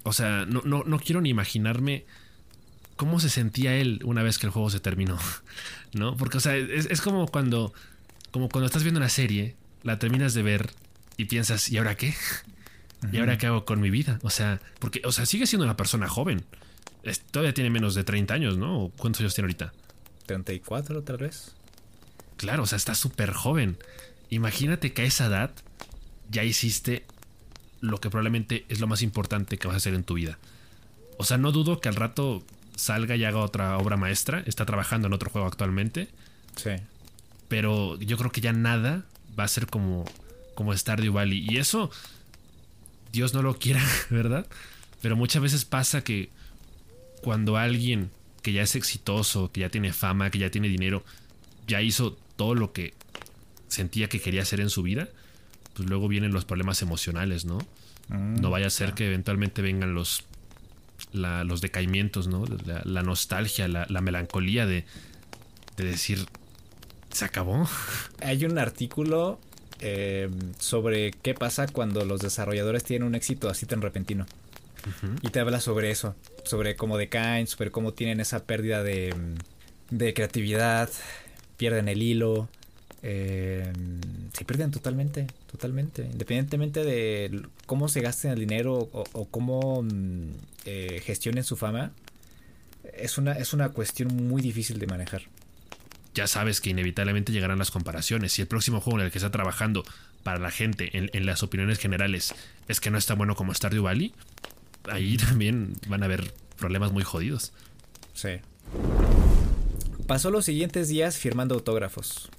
[0.03, 2.05] o sea, no, no, quiero ni imaginarme
[2.99, 5.17] cómo se sentía él una vez que el juego se terminó,
[5.93, 6.17] ¿no?
[6.17, 7.73] Porque, o sea, es, es como cuando,
[8.31, 10.69] como cuando estás viendo una serie, la terminas de ver
[11.15, 12.13] y piensas, ¿y ahora qué?
[13.13, 14.19] ¿Y ahora qué hago con mi vida?
[14.21, 16.43] O sea, porque, o sea, sigue siendo una persona joven.
[17.31, 18.91] todavía tiene menos de 30 años, ¿no?
[18.97, 19.71] ¿Cuántos años tiene ahorita?
[20.25, 21.55] 34 tal vez.
[22.35, 23.77] Claro, o sea, está súper joven.
[24.29, 25.51] Imagínate que a esa edad
[26.29, 27.05] ya hiciste
[27.79, 30.37] lo que probablemente es lo más importante que vas a hacer en tu vida.
[31.17, 32.43] O sea, no dudo que al rato
[32.79, 34.43] salga y haga otra obra maestra.
[34.45, 36.07] Está trabajando en otro juego actualmente.
[36.55, 36.71] Sí.
[37.47, 39.05] Pero yo creo que ya nada
[39.37, 40.05] va a ser como
[40.59, 41.47] como Stardew Valley.
[41.49, 41.89] Y eso,
[43.13, 44.45] Dios no lo quiera, ¿verdad?
[45.01, 46.31] Pero muchas veces pasa que
[47.21, 48.11] cuando alguien
[48.41, 51.05] que ya es exitoso, que ya tiene fama, que ya tiene dinero,
[51.65, 52.93] ya hizo todo lo que
[53.69, 55.07] sentía que quería hacer en su vida,
[55.75, 57.59] pues luego vienen los problemas emocionales, ¿no?
[58.09, 60.25] Mm, no vaya a ser que eventualmente vengan los,
[61.11, 62.45] los decaimientos, ¿no?
[62.85, 64.85] La, nostalgia, la, melancolía de,
[65.77, 66.25] de decir,
[67.11, 67.67] se acabó.
[68.21, 69.39] Hay un artículo
[69.81, 74.25] Em, sobre qué pasa cuando los desarrolladores tienen un éxito así tan repentino.
[75.21, 79.13] Y te habla sobre eso, sobre cómo decaen, sobre cómo tienen esa pérdida de,
[79.89, 80.89] de creatividad,
[81.57, 82.47] pierden el hilo,
[83.03, 83.71] eh,
[84.31, 90.31] se pierden totalmente, totalmente, independientemente de cómo se gasten el dinero o, cómo mm,
[90.69, 91.91] eh, gestionen su fama,
[92.93, 95.23] es una, es una cuestión muy difícil de manejar
[96.13, 98.33] ya sabes que inevitablemente llegarán las comparaciones.
[98.33, 99.85] Si el próximo juego en el que está trabajando
[100.23, 102.33] para la gente en, las opiniones generales
[102.67, 104.13] es que no está bueno como Stardew Valley,
[104.89, 107.53] ahí también van a haber problemas muy jodidos.
[108.13, 108.39] Sí.
[110.07, 112.29] Pasó los siguientes días firmando autógrafos,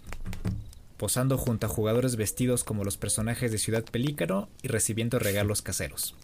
[0.99, 6.17] posando junto a jugadores vestidos como los personajes de Ciudad Pelícano y recibiendo regalos caseros.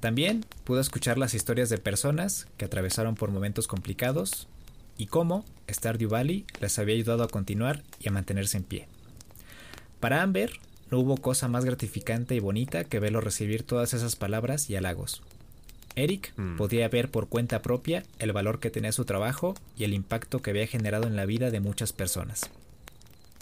[0.00, 4.48] También pudo escuchar las historias de personas que atravesaron por momentos complicados
[4.96, 8.88] y cómo Stardew Valley les había ayudado a continuar y a mantenerse en pie.
[10.00, 10.52] Para Amber,
[10.90, 15.22] no hubo cosa más gratificante y bonita que verlo recibir todas esas palabras y halagos.
[15.96, 16.56] Eric mm.
[16.56, 20.50] podía ver por cuenta propia el valor que tenía su trabajo y el impacto que
[20.50, 22.48] había generado en la vida de muchas personas.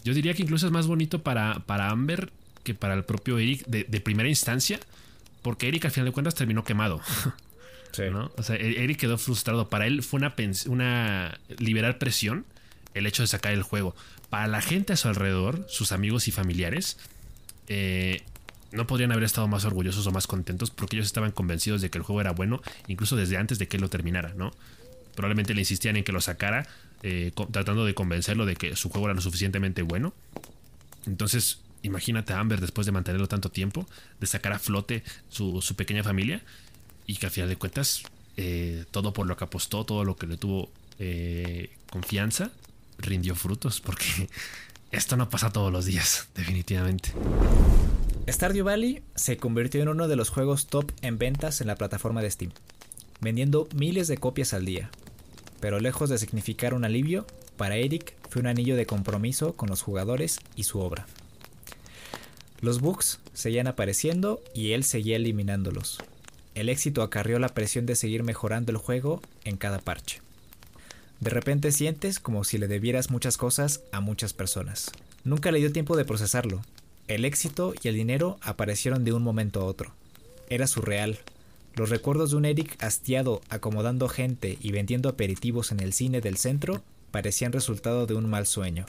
[0.03, 2.31] Yo diría que incluso es más bonito para, para Amber
[2.63, 4.79] que para el propio Eric de, de primera instancia,
[5.41, 7.01] porque Eric al final de cuentas terminó quemado.
[8.37, 9.67] O sea, e-, Eric quedó frustrado.
[9.69, 10.35] Para él fue una,
[10.67, 12.45] una liberar presión
[12.93, 13.95] el hecho de sacar el juego.
[14.29, 16.97] Para la gente a su alrededor, sus amigos y familiares,
[17.67, 18.21] eh,
[18.71, 21.97] no podrían haber estado más orgullosos o más contentos porque ellos estaban convencidos de que
[21.97, 24.51] el juego era bueno, incluso desde antes de que él lo terminara, ¿no?
[25.15, 26.67] Probablemente le insistían en que lo sacara,
[27.01, 30.13] eh, tratando de convencerlo de que su juego era lo suficientemente bueno.
[31.07, 33.87] Entonces, imagínate a Amber después de mantenerlo tanto tiempo,
[34.19, 36.41] de sacar a flote su, pequeña familia
[37.07, 38.03] y que a final de cuentas
[38.37, 42.51] eh, todo por lo que apostó, todo lo que le tuvo eh, confianza,
[42.97, 44.29] rindió frutos, porque
[44.91, 47.13] esto no pasa todos los días, definitivamente.
[48.27, 52.21] Stardew Valley se convirtió en uno de los juegos top en ventas en la plataforma
[52.21, 52.51] de Steam,
[53.21, 54.91] vendiendo miles de copias al día.
[55.59, 57.25] Pero lejos de significar un alivio,
[57.57, 61.07] para Eric fue un anillo de compromiso con los jugadores y su obra.
[62.61, 65.99] Los bugs seguían apareciendo y él seguía eliminándolos,
[66.59, 70.21] el éxito acarrió la presión de seguir mejorando el juego en cada parche.
[71.21, 74.91] De repente sientes como si le debieras muchas cosas a muchas personas.
[75.23, 76.61] Nunca le dio tiempo de procesarlo.
[77.07, 79.93] El éxito y el dinero aparecieron de un momento a otro.
[80.49, 81.19] Era surreal.
[81.75, 86.35] Los recuerdos de un Eric hastiado acomodando gente y vendiendo aperitivos en el cine del
[86.35, 88.85] centro parecían resultado de un mal sueño.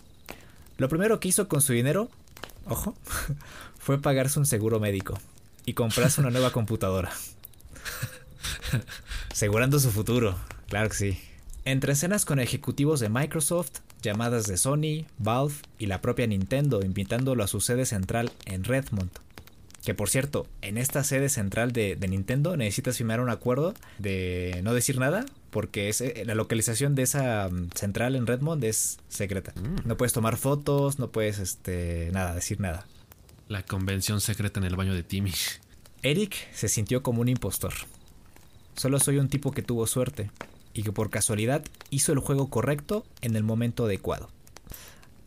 [0.76, 2.11] Lo primero que hizo con su dinero,
[2.66, 2.94] ojo,
[3.78, 5.18] fue pagarse un seguro médico
[5.66, 7.10] y comprarse una nueva computadora.
[9.30, 10.36] Asegurando su futuro,
[10.68, 11.20] claro que sí.
[11.64, 17.44] Entre escenas con ejecutivos de Microsoft, llamadas de Sony, Valve y la propia Nintendo invitándolo
[17.44, 19.10] a su sede central en Redmond.
[19.84, 24.74] Que por cierto, en esta sede central de, Nintendo necesitas firmar un acuerdo de no
[24.74, 29.52] decir nada, porque es, eh, la localización de esa mm, central en Redmond es secreta.
[29.56, 29.86] Mm.
[29.88, 32.86] No puedes tomar fotos, no puedes este, nada, decir nada.
[33.48, 35.32] La convención secreta en el baño de Timmy.
[36.02, 37.74] Eric se sintió como un impostor.
[38.76, 40.30] Solo soy un tipo que tuvo suerte
[40.72, 44.30] y que por casualidad hizo el juego correcto en el momento adecuado.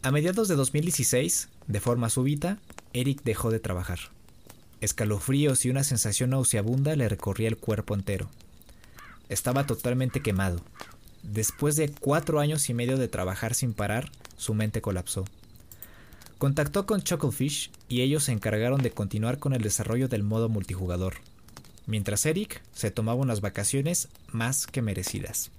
[0.01, 2.59] A mediados de 2016, de forma súbita,
[2.93, 3.99] Eric dejó de trabajar.
[4.81, 8.29] Escalofríos y una sensación nauseabunda le recorría el cuerpo entero.
[9.29, 10.61] Estaba totalmente quemado.
[11.21, 15.25] Después de cuatro años y medio de trabajar sin parar, su mente colapsó.
[16.37, 21.15] Contactó con Chucklefish y ellos se encargaron de continuar con el desarrollo del modo multijugador
[21.85, 25.51] mientras Eric se tomaba unas vacaciones más que merecidas.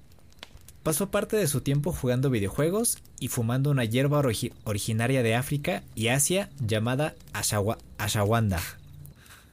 [0.83, 4.22] Pasó parte de su tiempo jugando videojuegos y fumando una hierba
[4.64, 8.61] originaria de África y Asia llamada ashawanda.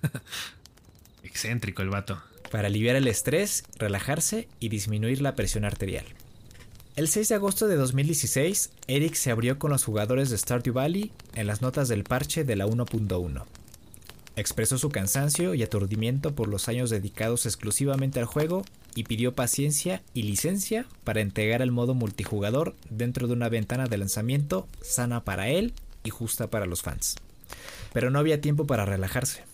[1.24, 2.22] Excéntrico el vato.
[2.52, 6.06] Para aliviar el estrés, relajarse y disminuir la presión arterial.
[6.98, 11.14] El 6 de agosto de 2016, Eric se abrió con los jugadores de Stardew Valley
[11.34, 13.46] en las notas del parche de la 1.1.
[14.36, 20.04] Expresó su cansancio y aturdimiento por los años dedicados exclusivamente al juego y pidió paciencia
[20.14, 25.48] y licencia para entregar el modo multijugador dentro de una ventana de lanzamiento sana para
[25.48, 27.16] él y justa para los fans.
[27.94, 29.51] Pero no había tiempo para relajarse.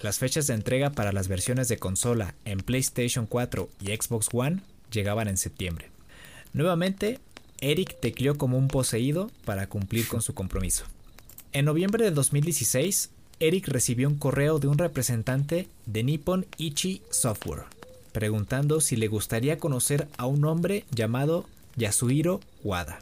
[0.00, 4.60] Las fechas de entrega para las versiones de consola en PlayStation 4 y Xbox One
[4.90, 5.90] llegaban en septiembre.
[6.52, 7.20] Nuevamente,
[7.60, 10.84] Eric tecleó como un poseído para cumplir con su compromiso.
[11.52, 17.64] En noviembre de 2016, Eric recibió un correo de un representante de Nippon Ichi Software,
[18.12, 23.00] preguntando si le gustaría conocer a un hombre llamado Yasuhiro Wada.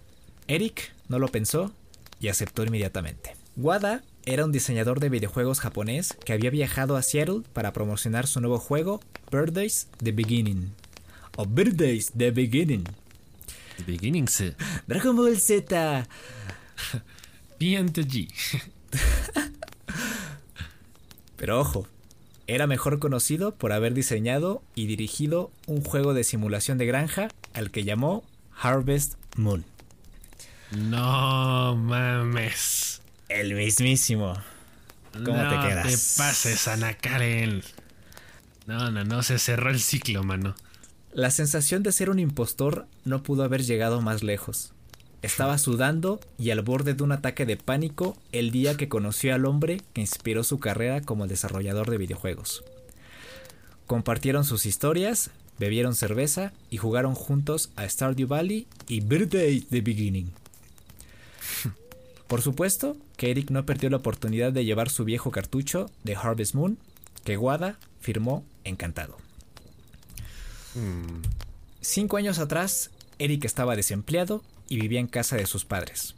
[0.48, 1.72] Eric no lo pensó
[2.20, 3.34] y aceptó inmediatamente.
[3.56, 8.40] Wada era un diseñador de videojuegos japonés que había viajado a Seattle para promocionar su
[8.40, 10.72] nuevo juego Birthdays The Beginning.
[11.36, 12.84] O Birthdays The Beginning.
[13.78, 14.26] The Beginning,
[14.86, 16.06] Dragon Ball Z.
[21.36, 21.86] Pero ojo,
[22.46, 27.70] era mejor conocido por haber diseñado y dirigido un juego de simulación de granja al
[27.70, 28.24] que llamó
[28.60, 29.64] Harvest Moon.
[30.72, 32.91] No mames.
[33.34, 34.34] El mismísimo.
[35.12, 35.86] ¿Cómo te quedas?
[35.86, 37.62] te pases, Ana Karen.
[38.66, 40.54] No, no, no, se cerró el ciclo, mano.
[41.12, 44.72] La sensación de ser un impostor no pudo haber llegado más lejos.
[45.22, 49.46] Estaba sudando y al borde de un ataque de pánico el día que conoció al
[49.46, 52.64] hombre que inspiró su carrera como desarrollador de videojuegos.
[53.86, 60.32] Compartieron sus historias, bebieron cerveza y jugaron juntos a Stardew Valley y Birthday The Beginning.
[62.32, 66.54] Por supuesto que Eric no perdió la oportunidad de llevar su viejo cartucho de Harvest
[66.54, 66.78] Moon,
[67.24, 69.18] que Wada firmó encantado.
[70.74, 71.20] Hmm.
[71.82, 76.14] Cinco años atrás, Eric estaba desempleado y vivía en casa de sus padres.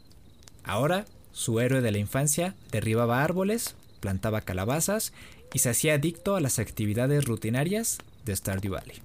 [0.63, 5.11] Ahora, su héroe de la infancia derribaba árboles, plantaba calabazas
[5.53, 9.01] y se hacía adicto a las actividades rutinarias de Stardew Valley.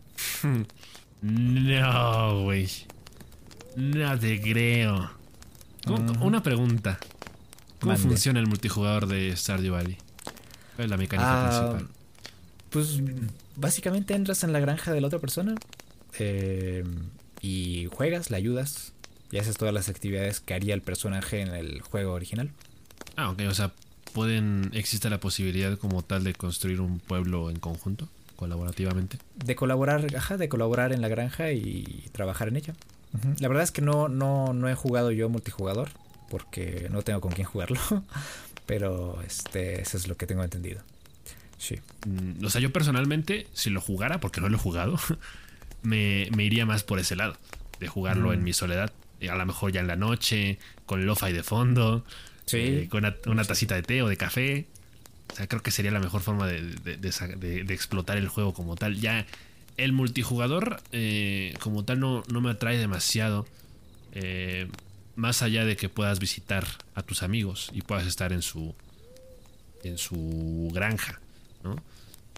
[1.22, 2.68] No, güey.
[3.74, 5.19] No te creo.
[5.86, 6.98] Una pregunta.
[7.80, 9.96] ¿Cómo funciona el multijugador de Stardew Valley?
[10.76, 11.96] ¿Cuál es la mecánica ah, principal?
[12.68, 13.00] Pues
[13.56, 15.54] básicamente entras en la granja de la otra persona
[16.18, 16.84] eh,
[17.40, 18.92] y juegas, le ayudas,
[19.32, 22.50] y haces todas las actividades que haría el personaje en el juego original.
[23.16, 23.72] Ah, ok, o sea,
[24.12, 29.18] pueden, existe la posibilidad como tal de construir un pueblo en conjunto, colaborativamente.
[29.36, 32.74] De colaborar, ajá, de colaborar en la granja y trabajar en ella.
[33.38, 35.90] La verdad es que no, no, no he jugado yo multijugador,
[36.28, 37.80] porque no tengo con quién jugarlo,
[38.66, 40.82] pero este, eso es lo que tengo entendido.
[41.58, 41.78] Sí.
[42.06, 44.98] Mm, o sea, yo personalmente, si lo jugara, porque no lo he jugado,
[45.82, 47.36] me, iría más por ese lado,
[47.80, 48.44] de jugarlo en mm.
[48.44, 48.92] mi soledad
[49.28, 52.04] a lo mejor ya en la noche, con lo-fi de fondo,
[52.52, 54.66] eh, con una, tacita de té o de café.
[55.32, 58.96] O sea, creo que sería la mejor forma de, explotar el juego como tal.
[58.96, 59.26] Ya
[59.76, 63.46] el multijugador eh, como tal no, no, me atrae demasiado.
[64.12, 64.68] Eh,
[65.16, 68.74] más allá de que puedas visitar a tus amigos y puedas estar en su
[69.82, 71.20] en su granja,
[71.62, 71.76] ¿no?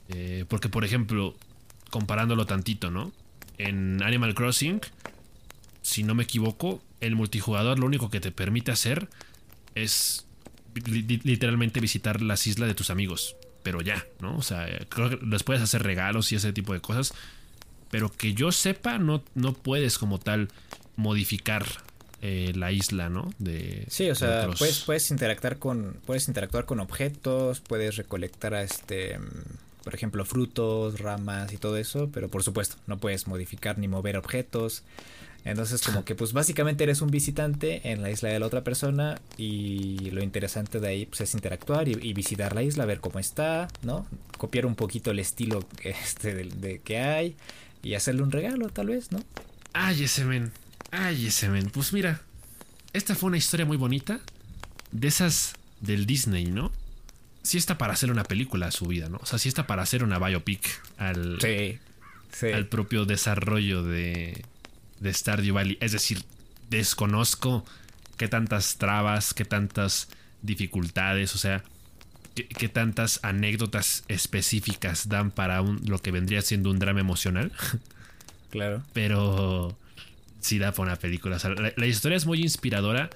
[0.08, 1.34] Eh, porque por ejemplo,
[1.90, 3.12] comparándolo tantito, ¿no?
[3.58, 4.80] En Animal Crossing,
[5.82, 9.08] si no me equivoco, el multijugador lo único que te permite hacer
[9.74, 10.26] es
[10.74, 13.36] literalmente visitar las islas de tus amigos.
[13.62, 14.36] Pero ya, ¿no?
[14.36, 17.14] O sea, creo que les puedes hacer regalos y ese tipo de cosas.
[17.90, 20.48] Pero que yo sepa, no, no puedes como tal
[20.96, 21.66] modificar
[22.22, 23.32] eh, la isla, ¿no?
[23.38, 29.18] De, sí, o sea, puedes, puedes, interactuar con, puedes interactuar con objetos, puedes recolectar este,
[29.82, 34.16] por ejemplo, frutos, ramas y todo eso, pero por supuesto, no puedes modificar ni mover
[34.16, 34.84] objetos.
[35.44, 39.20] Entonces como que pues básicamente eres un visitante en la isla de la otra persona
[39.36, 43.68] y lo interesante de ahí pues es interactuar y, visitar la isla, ver cómo está,
[43.82, 44.06] ¿no?
[44.38, 47.36] Copiar un poquito el estilo este de, que hay
[47.82, 49.20] y hacerle un regalo tal vez, ¿no?
[49.72, 50.52] Ay, ese men.
[50.92, 51.70] Ay, ese men.
[51.70, 52.20] Pues mira,
[52.92, 54.20] esta fue una historia muy bonita
[54.92, 56.70] de esas del Disney, ¿no?
[57.42, 59.18] Sí está para hacer una película a su vida, ¿no?
[59.20, 60.62] O sea, sí está para hacer una biopic
[60.98, 61.38] al,
[62.54, 64.44] al propio desarrollo de,
[65.02, 65.78] de Stardew Valley.
[65.80, 66.24] Es decir,
[66.70, 67.64] desconozco
[68.16, 70.08] qué tantas trabas, qué tantas
[70.42, 71.62] dificultades, o sea,
[72.34, 77.52] qué, tantas anécdotas específicas dan para un, lo que vendría siendo un drama emocional.
[78.50, 78.82] Claro.
[78.92, 79.78] Pero
[80.40, 81.38] sí da para una película.
[81.74, 83.08] la, historia es muy inspiradora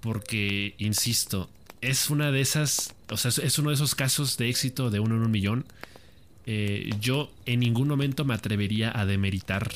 [0.00, 1.48] porque, insisto,
[1.80, 5.14] es una de esas, o sea, es uno de esos casos de éxito de uno
[5.14, 5.64] en un millón.
[6.44, 9.70] Eh, yo en ningún momento me atrevería a demeritar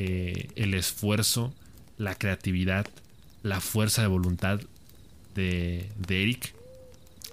[0.00, 1.52] eh, el esfuerzo,
[1.96, 2.86] la creatividad,
[3.42, 4.60] la fuerza de voluntad
[5.34, 6.54] de, Eric.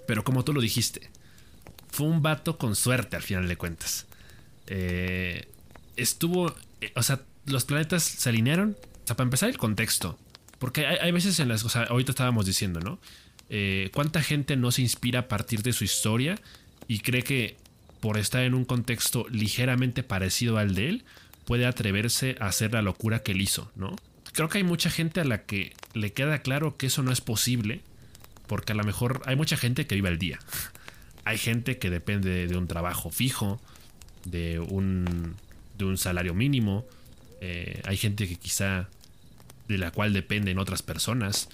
[0.08, 1.08] Pero como tú lo dijiste,
[1.90, 4.06] fue un vato con suerte al final de cuentas.
[4.66, 5.46] Eh,
[5.94, 8.76] estuvo, eh, o sea, los planetas se alinearon.
[9.04, 10.18] O sea, para empezar el contexto.
[10.58, 12.98] Porque hay, veces en las, o sea, ahorita estábamos diciendo, ¿no?
[13.92, 16.34] ¿Cuánta gente no se inspira a partir de su historia
[16.88, 17.56] y cree que
[18.00, 21.04] por estar en un contexto ligeramente parecido al de él,
[21.46, 23.96] puede atreverse a hacer la locura que él hizo, ¿no?
[24.32, 27.22] Creo que hay mucha gente a la que le queda claro que eso no es
[27.22, 27.80] posible,
[28.46, 30.38] porque a lo mejor hay mucha gente que vive al día.
[31.24, 33.60] Hay gente que depende de un trabajo fijo,
[34.24, 35.36] de un,
[35.78, 36.84] de un salario mínimo,
[37.40, 38.88] eh, hay gente que quizá
[39.68, 41.48] de la cual dependen otras personas.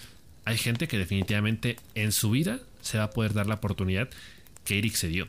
[0.44, 4.08] Hay gente que definitivamente en su vida se va a poder dar la oportunidad
[4.64, 5.28] que Eric se dio.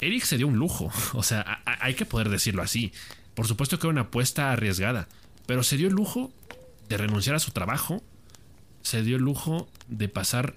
[0.00, 2.92] Eric se dio un lujo, o sea, hay que poder decirlo así.
[3.34, 5.08] Por supuesto que era una apuesta arriesgada,
[5.46, 6.32] pero se dio el lujo
[6.88, 8.02] de renunciar a su trabajo,
[8.82, 10.54] se dio el lujo de pasar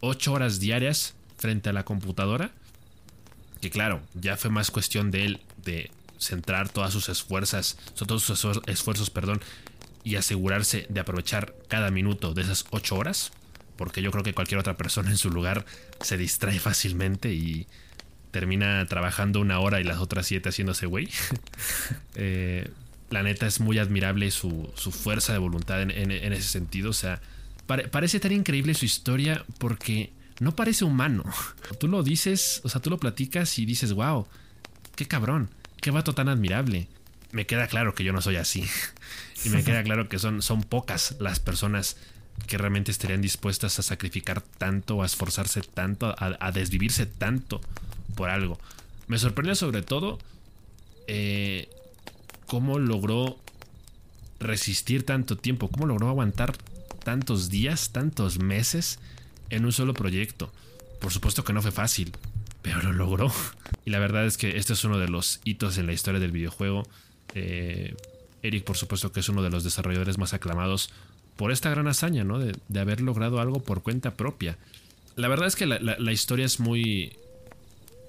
[0.00, 2.52] ocho horas diarias frente a la computadora,
[3.60, 8.60] que claro, ya fue más cuestión de él de centrar todas sus esfuerzas, todos sus
[8.66, 9.40] esfuerzos, perdón,
[10.04, 13.32] y asegurarse de aprovechar cada minuto de esas ocho horas,
[13.76, 15.64] porque yo creo que cualquier otra persona en su lugar
[16.00, 17.66] se distrae fácilmente y
[18.34, 21.08] termina trabajando una hora y las otras siete haciéndose güey.
[22.16, 22.68] eh,
[23.10, 26.90] la neta es muy admirable su, fuerza de voluntad en, ese sentido.
[26.90, 27.20] O sea,
[27.66, 31.22] parece tan increíble su historia porque no parece humano.
[31.78, 34.26] Tú lo dices, o sea, tú lo platicas y dices, wow,
[34.96, 35.48] qué cabrón,
[35.80, 36.88] qué vato tan admirable.
[37.30, 38.64] Me queda claro que yo no soy así.
[39.44, 41.96] y me queda claro que son, son pocas las personas
[42.46, 47.60] que realmente estarían dispuestas a sacrificar tanto, a esforzarse tanto, a, desvivirse tanto
[48.14, 48.58] por algo.
[49.06, 50.18] Me sorprendió sobre todo
[51.06, 51.68] eh,
[52.46, 53.38] cómo logró
[54.40, 56.54] resistir tanto tiempo, cómo logró aguantar
[57.02, 58.98] tantos días, tantos meses
[59.50, 60.52] en un solo proyecto.
[61.00, 62.12] Por supuesto que no fue fácil,
[62.62, 63.32] pero lo logró.
[63.84, 66.32] Y la verdad es que este es uno de los hitos en la historia del
[66.32, 66.84] videojuego.
[67.34, 67.94] Eh,
[68.42, 70.90] Eric, por supuesto que es uno de los desarrolladores más aclamados
[71.36, 72.38] por esta gran hazaña, ¿no?
[72.38, 74.56] De, haber logrado algo por cuenta propia.
[75.16, 77.12] La verdad es que la historia es muy,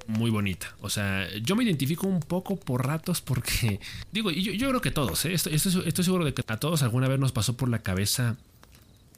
[0.08, 0.76] muy bonita.
[0.82, 3.80] O sea, yo me identifico un poco por ratos porque,
[4.12, 5.34] digo, yo, creo que todos, ¿eh?
[5.34, 8.38] estoy, seguro de que a todos alguna vez nos pasó por la cabeza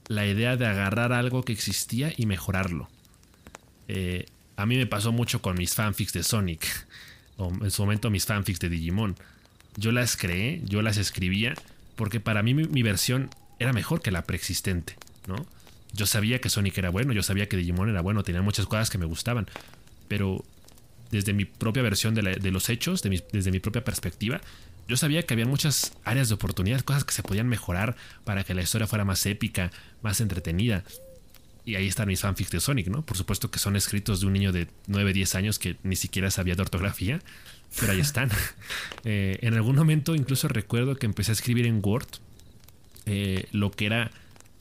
[0.08, 2.88] la idea de agarrar algo que existía y mejorarlo.
[3.88, 6.66] Eh, a mí me pasó mucho con mis fanfics de Sonic,
[7.38, 9.16] o en su momento mis fanfics de Digimon.
[9.76, 11.54] Yo las creé, yo las escribía,
[11.96, 13.30] porque para mí mi versión
[13.60, 14.96] era mejor que la preexistente,
[15.28, 15.46] ¿no?
[15.94, 18.90] Yo sabía que Sonic era bueno, yo sabía que Digimon era bueno, tenía muchas cosas
[18.90, 19.48] que me gustaban,
[20.08, 20.44] pero
[21.12, 24.42] desde mi propia versión de, los hechos, desde mi propia perspectiva,
[24.88, 28.54] yo sabía que había muchas áreas de oportunidad, cosas que se podían mejorar para que
[28.54, 30.84] la historia fuera más épica, más entretenida.
[31.66, 33.06] y ahí están mis fanfics de Sonic, ¿no?
[33.06, 36.32] Por supuesto que son escritos de un niño de 9, 10 años que ni siquiera
[36.32, 37.20] sabía de ortografía,
[37.80, 38.30] pero ahí están.
[39.04, 42.08] Eh, en algún momento incluso recuerdo que empecé a escribir en Word
[43.08, 44.12] eh, lo que era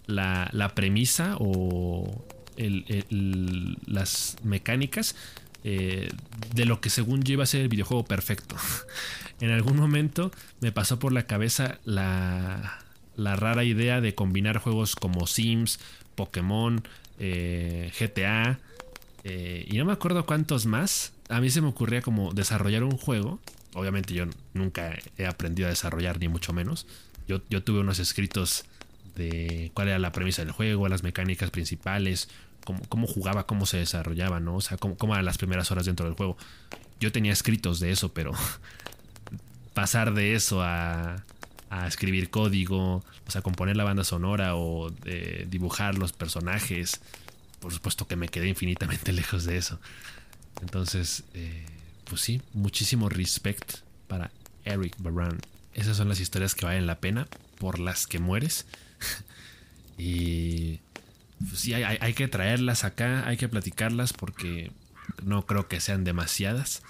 [0.06, 2.24] la, premisa o
[2.56, 5.16] las mecánicas
[5.64, 6.08] eh,
[6.54, 8.56] de lo que según yo iba a ser el videojuego perfecto.
[9.40, 10.30] en algún momento
[10.60, 12.78] me pasó por la cabeza la,
[13.16, 15.80] la rara idea de combinar juegos como Sims,
[16.14, 16.84] Pokémon,
[17.18, 18.60] eh, GTA
[19.68, 21.12] y no me acuerdo cuántos más.
[21.28, 23.40] A mí se me ocurría como desarrollar un juego.
[23.74, 26.86] Obviamente yo nunca he aprendido a desarrollar ni mucho menos.
[27.28, 28.64] Yo, yo tuve unos escritos
[29.16, 32.28] de cuál era la premisa del juego, las mecánicas principales,
[32.88, 34.56] cómo, jugaba, cómo se desarrollaba, ¿no?
[34.56, 36.36] O sea, cómo, cómo eran las primeras horas dentro del juego.
[37.00, 38.32] Yo tenía escritos de eso, pero
[39.74, 41.24] pasar de eso a,
[41.70, 47.00] a escribir código, o sea, componer la banda sonora o eh, dibujar los personajes.
[47.60, 49.80] Por supuesto que me quedé infinitamente lejos de eso.
[50.62, 51.66] Entonces, eh,
[52.04, 54.30] pues sí, muchísimo respect para
[54.64, 55.38] Eric Baran.
[55.76, 58.66] Esas son las historias que valen la pena, por las que mueres.
[59.98, 60.80] y
[61.38, 64.72] pues sí, hay, hay que traerlas acá, hay que platicarlas porque
[65.22, 66.82] no creo que sean demasiadas.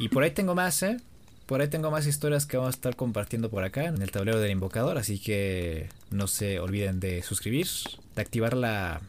[0.00, 0.98] Y por ahí tengo más, ¿eh?
[1.46, 4.40] Por ahí tengo más historias que vamos a estar compartiendo por acá en el tablero
[4.40, 7.68] del invocador, así que no se olviden de suscribir,
[8.16, 9.00] de activar la,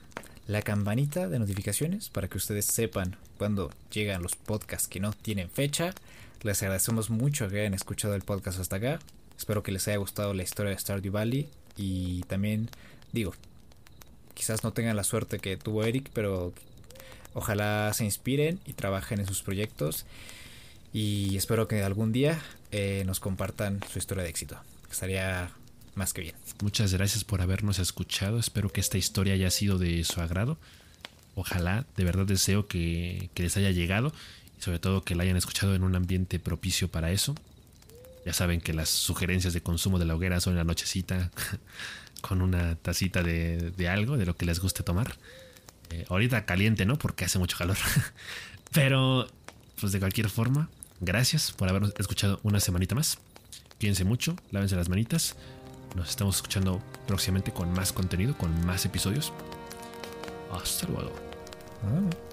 [0.50, 5.48] la campanita de notificaciones para que ustedes sepan cuando llegan los podcasts que no tienen
[5.48, 5.94] fecha.
[6.42, 9.00] Les agradecemos mucho que hayan escuchado el podcast hasta acá.
[9.38, 11.48] Espero que les haya gustado la historia de Stardew Valley
[11.78, 12.68] y también
[13.12, 13.36] digo,
[14.34, 16.52] quizás no tengan la suerte que tuvo Eric, pero
[17.36, 20.08] ojalá se inspiren y trabajen en sus proyectos
[20.92, 22.42] y espero que algún día
[22.72, 24.60] eh, nos compartan su historia de éxito.
[24.90, 25.52] Estaría
[26.00, 26.36] más que bien.
[26.64, 28.40] Muchas gracias por habernos escuchado.
[28.40, 30.58] Espero que esta historia haya sido de su agrado.
[31.36, 34.12] Ojalá, de verdad deseo que, les haya llegado
[34.58, 37.36] y sobre todo que la hayan escuchado en un ambiente propicio para eso.
[38.26, 41.32] Ya saben que las sugerencias de consumo de la hoguera son en la nochecita
[42.22, 45.18] con una tacita de, algo, de lo que les guste tomar.
[45.92, 46.98] Eh, ahorita caliente, ¿no?
[46.98, 47.78] Porque hace mucho calor.
[48.72, 49.28] Pero,
[49.80, 50.70] pues de cualquier forma,
[51.02, 53.20] Gracias por habernos escuchado una semanita más.
[53.80, 55.38] Cuídense mucho, lávense las manitas.
[55.96, 59.34] Nos estamos escuchando próximamente con más contenido, con más episodios.
[60.52, 61.12] Hasta luego.
[61.84, 62.29] Ah.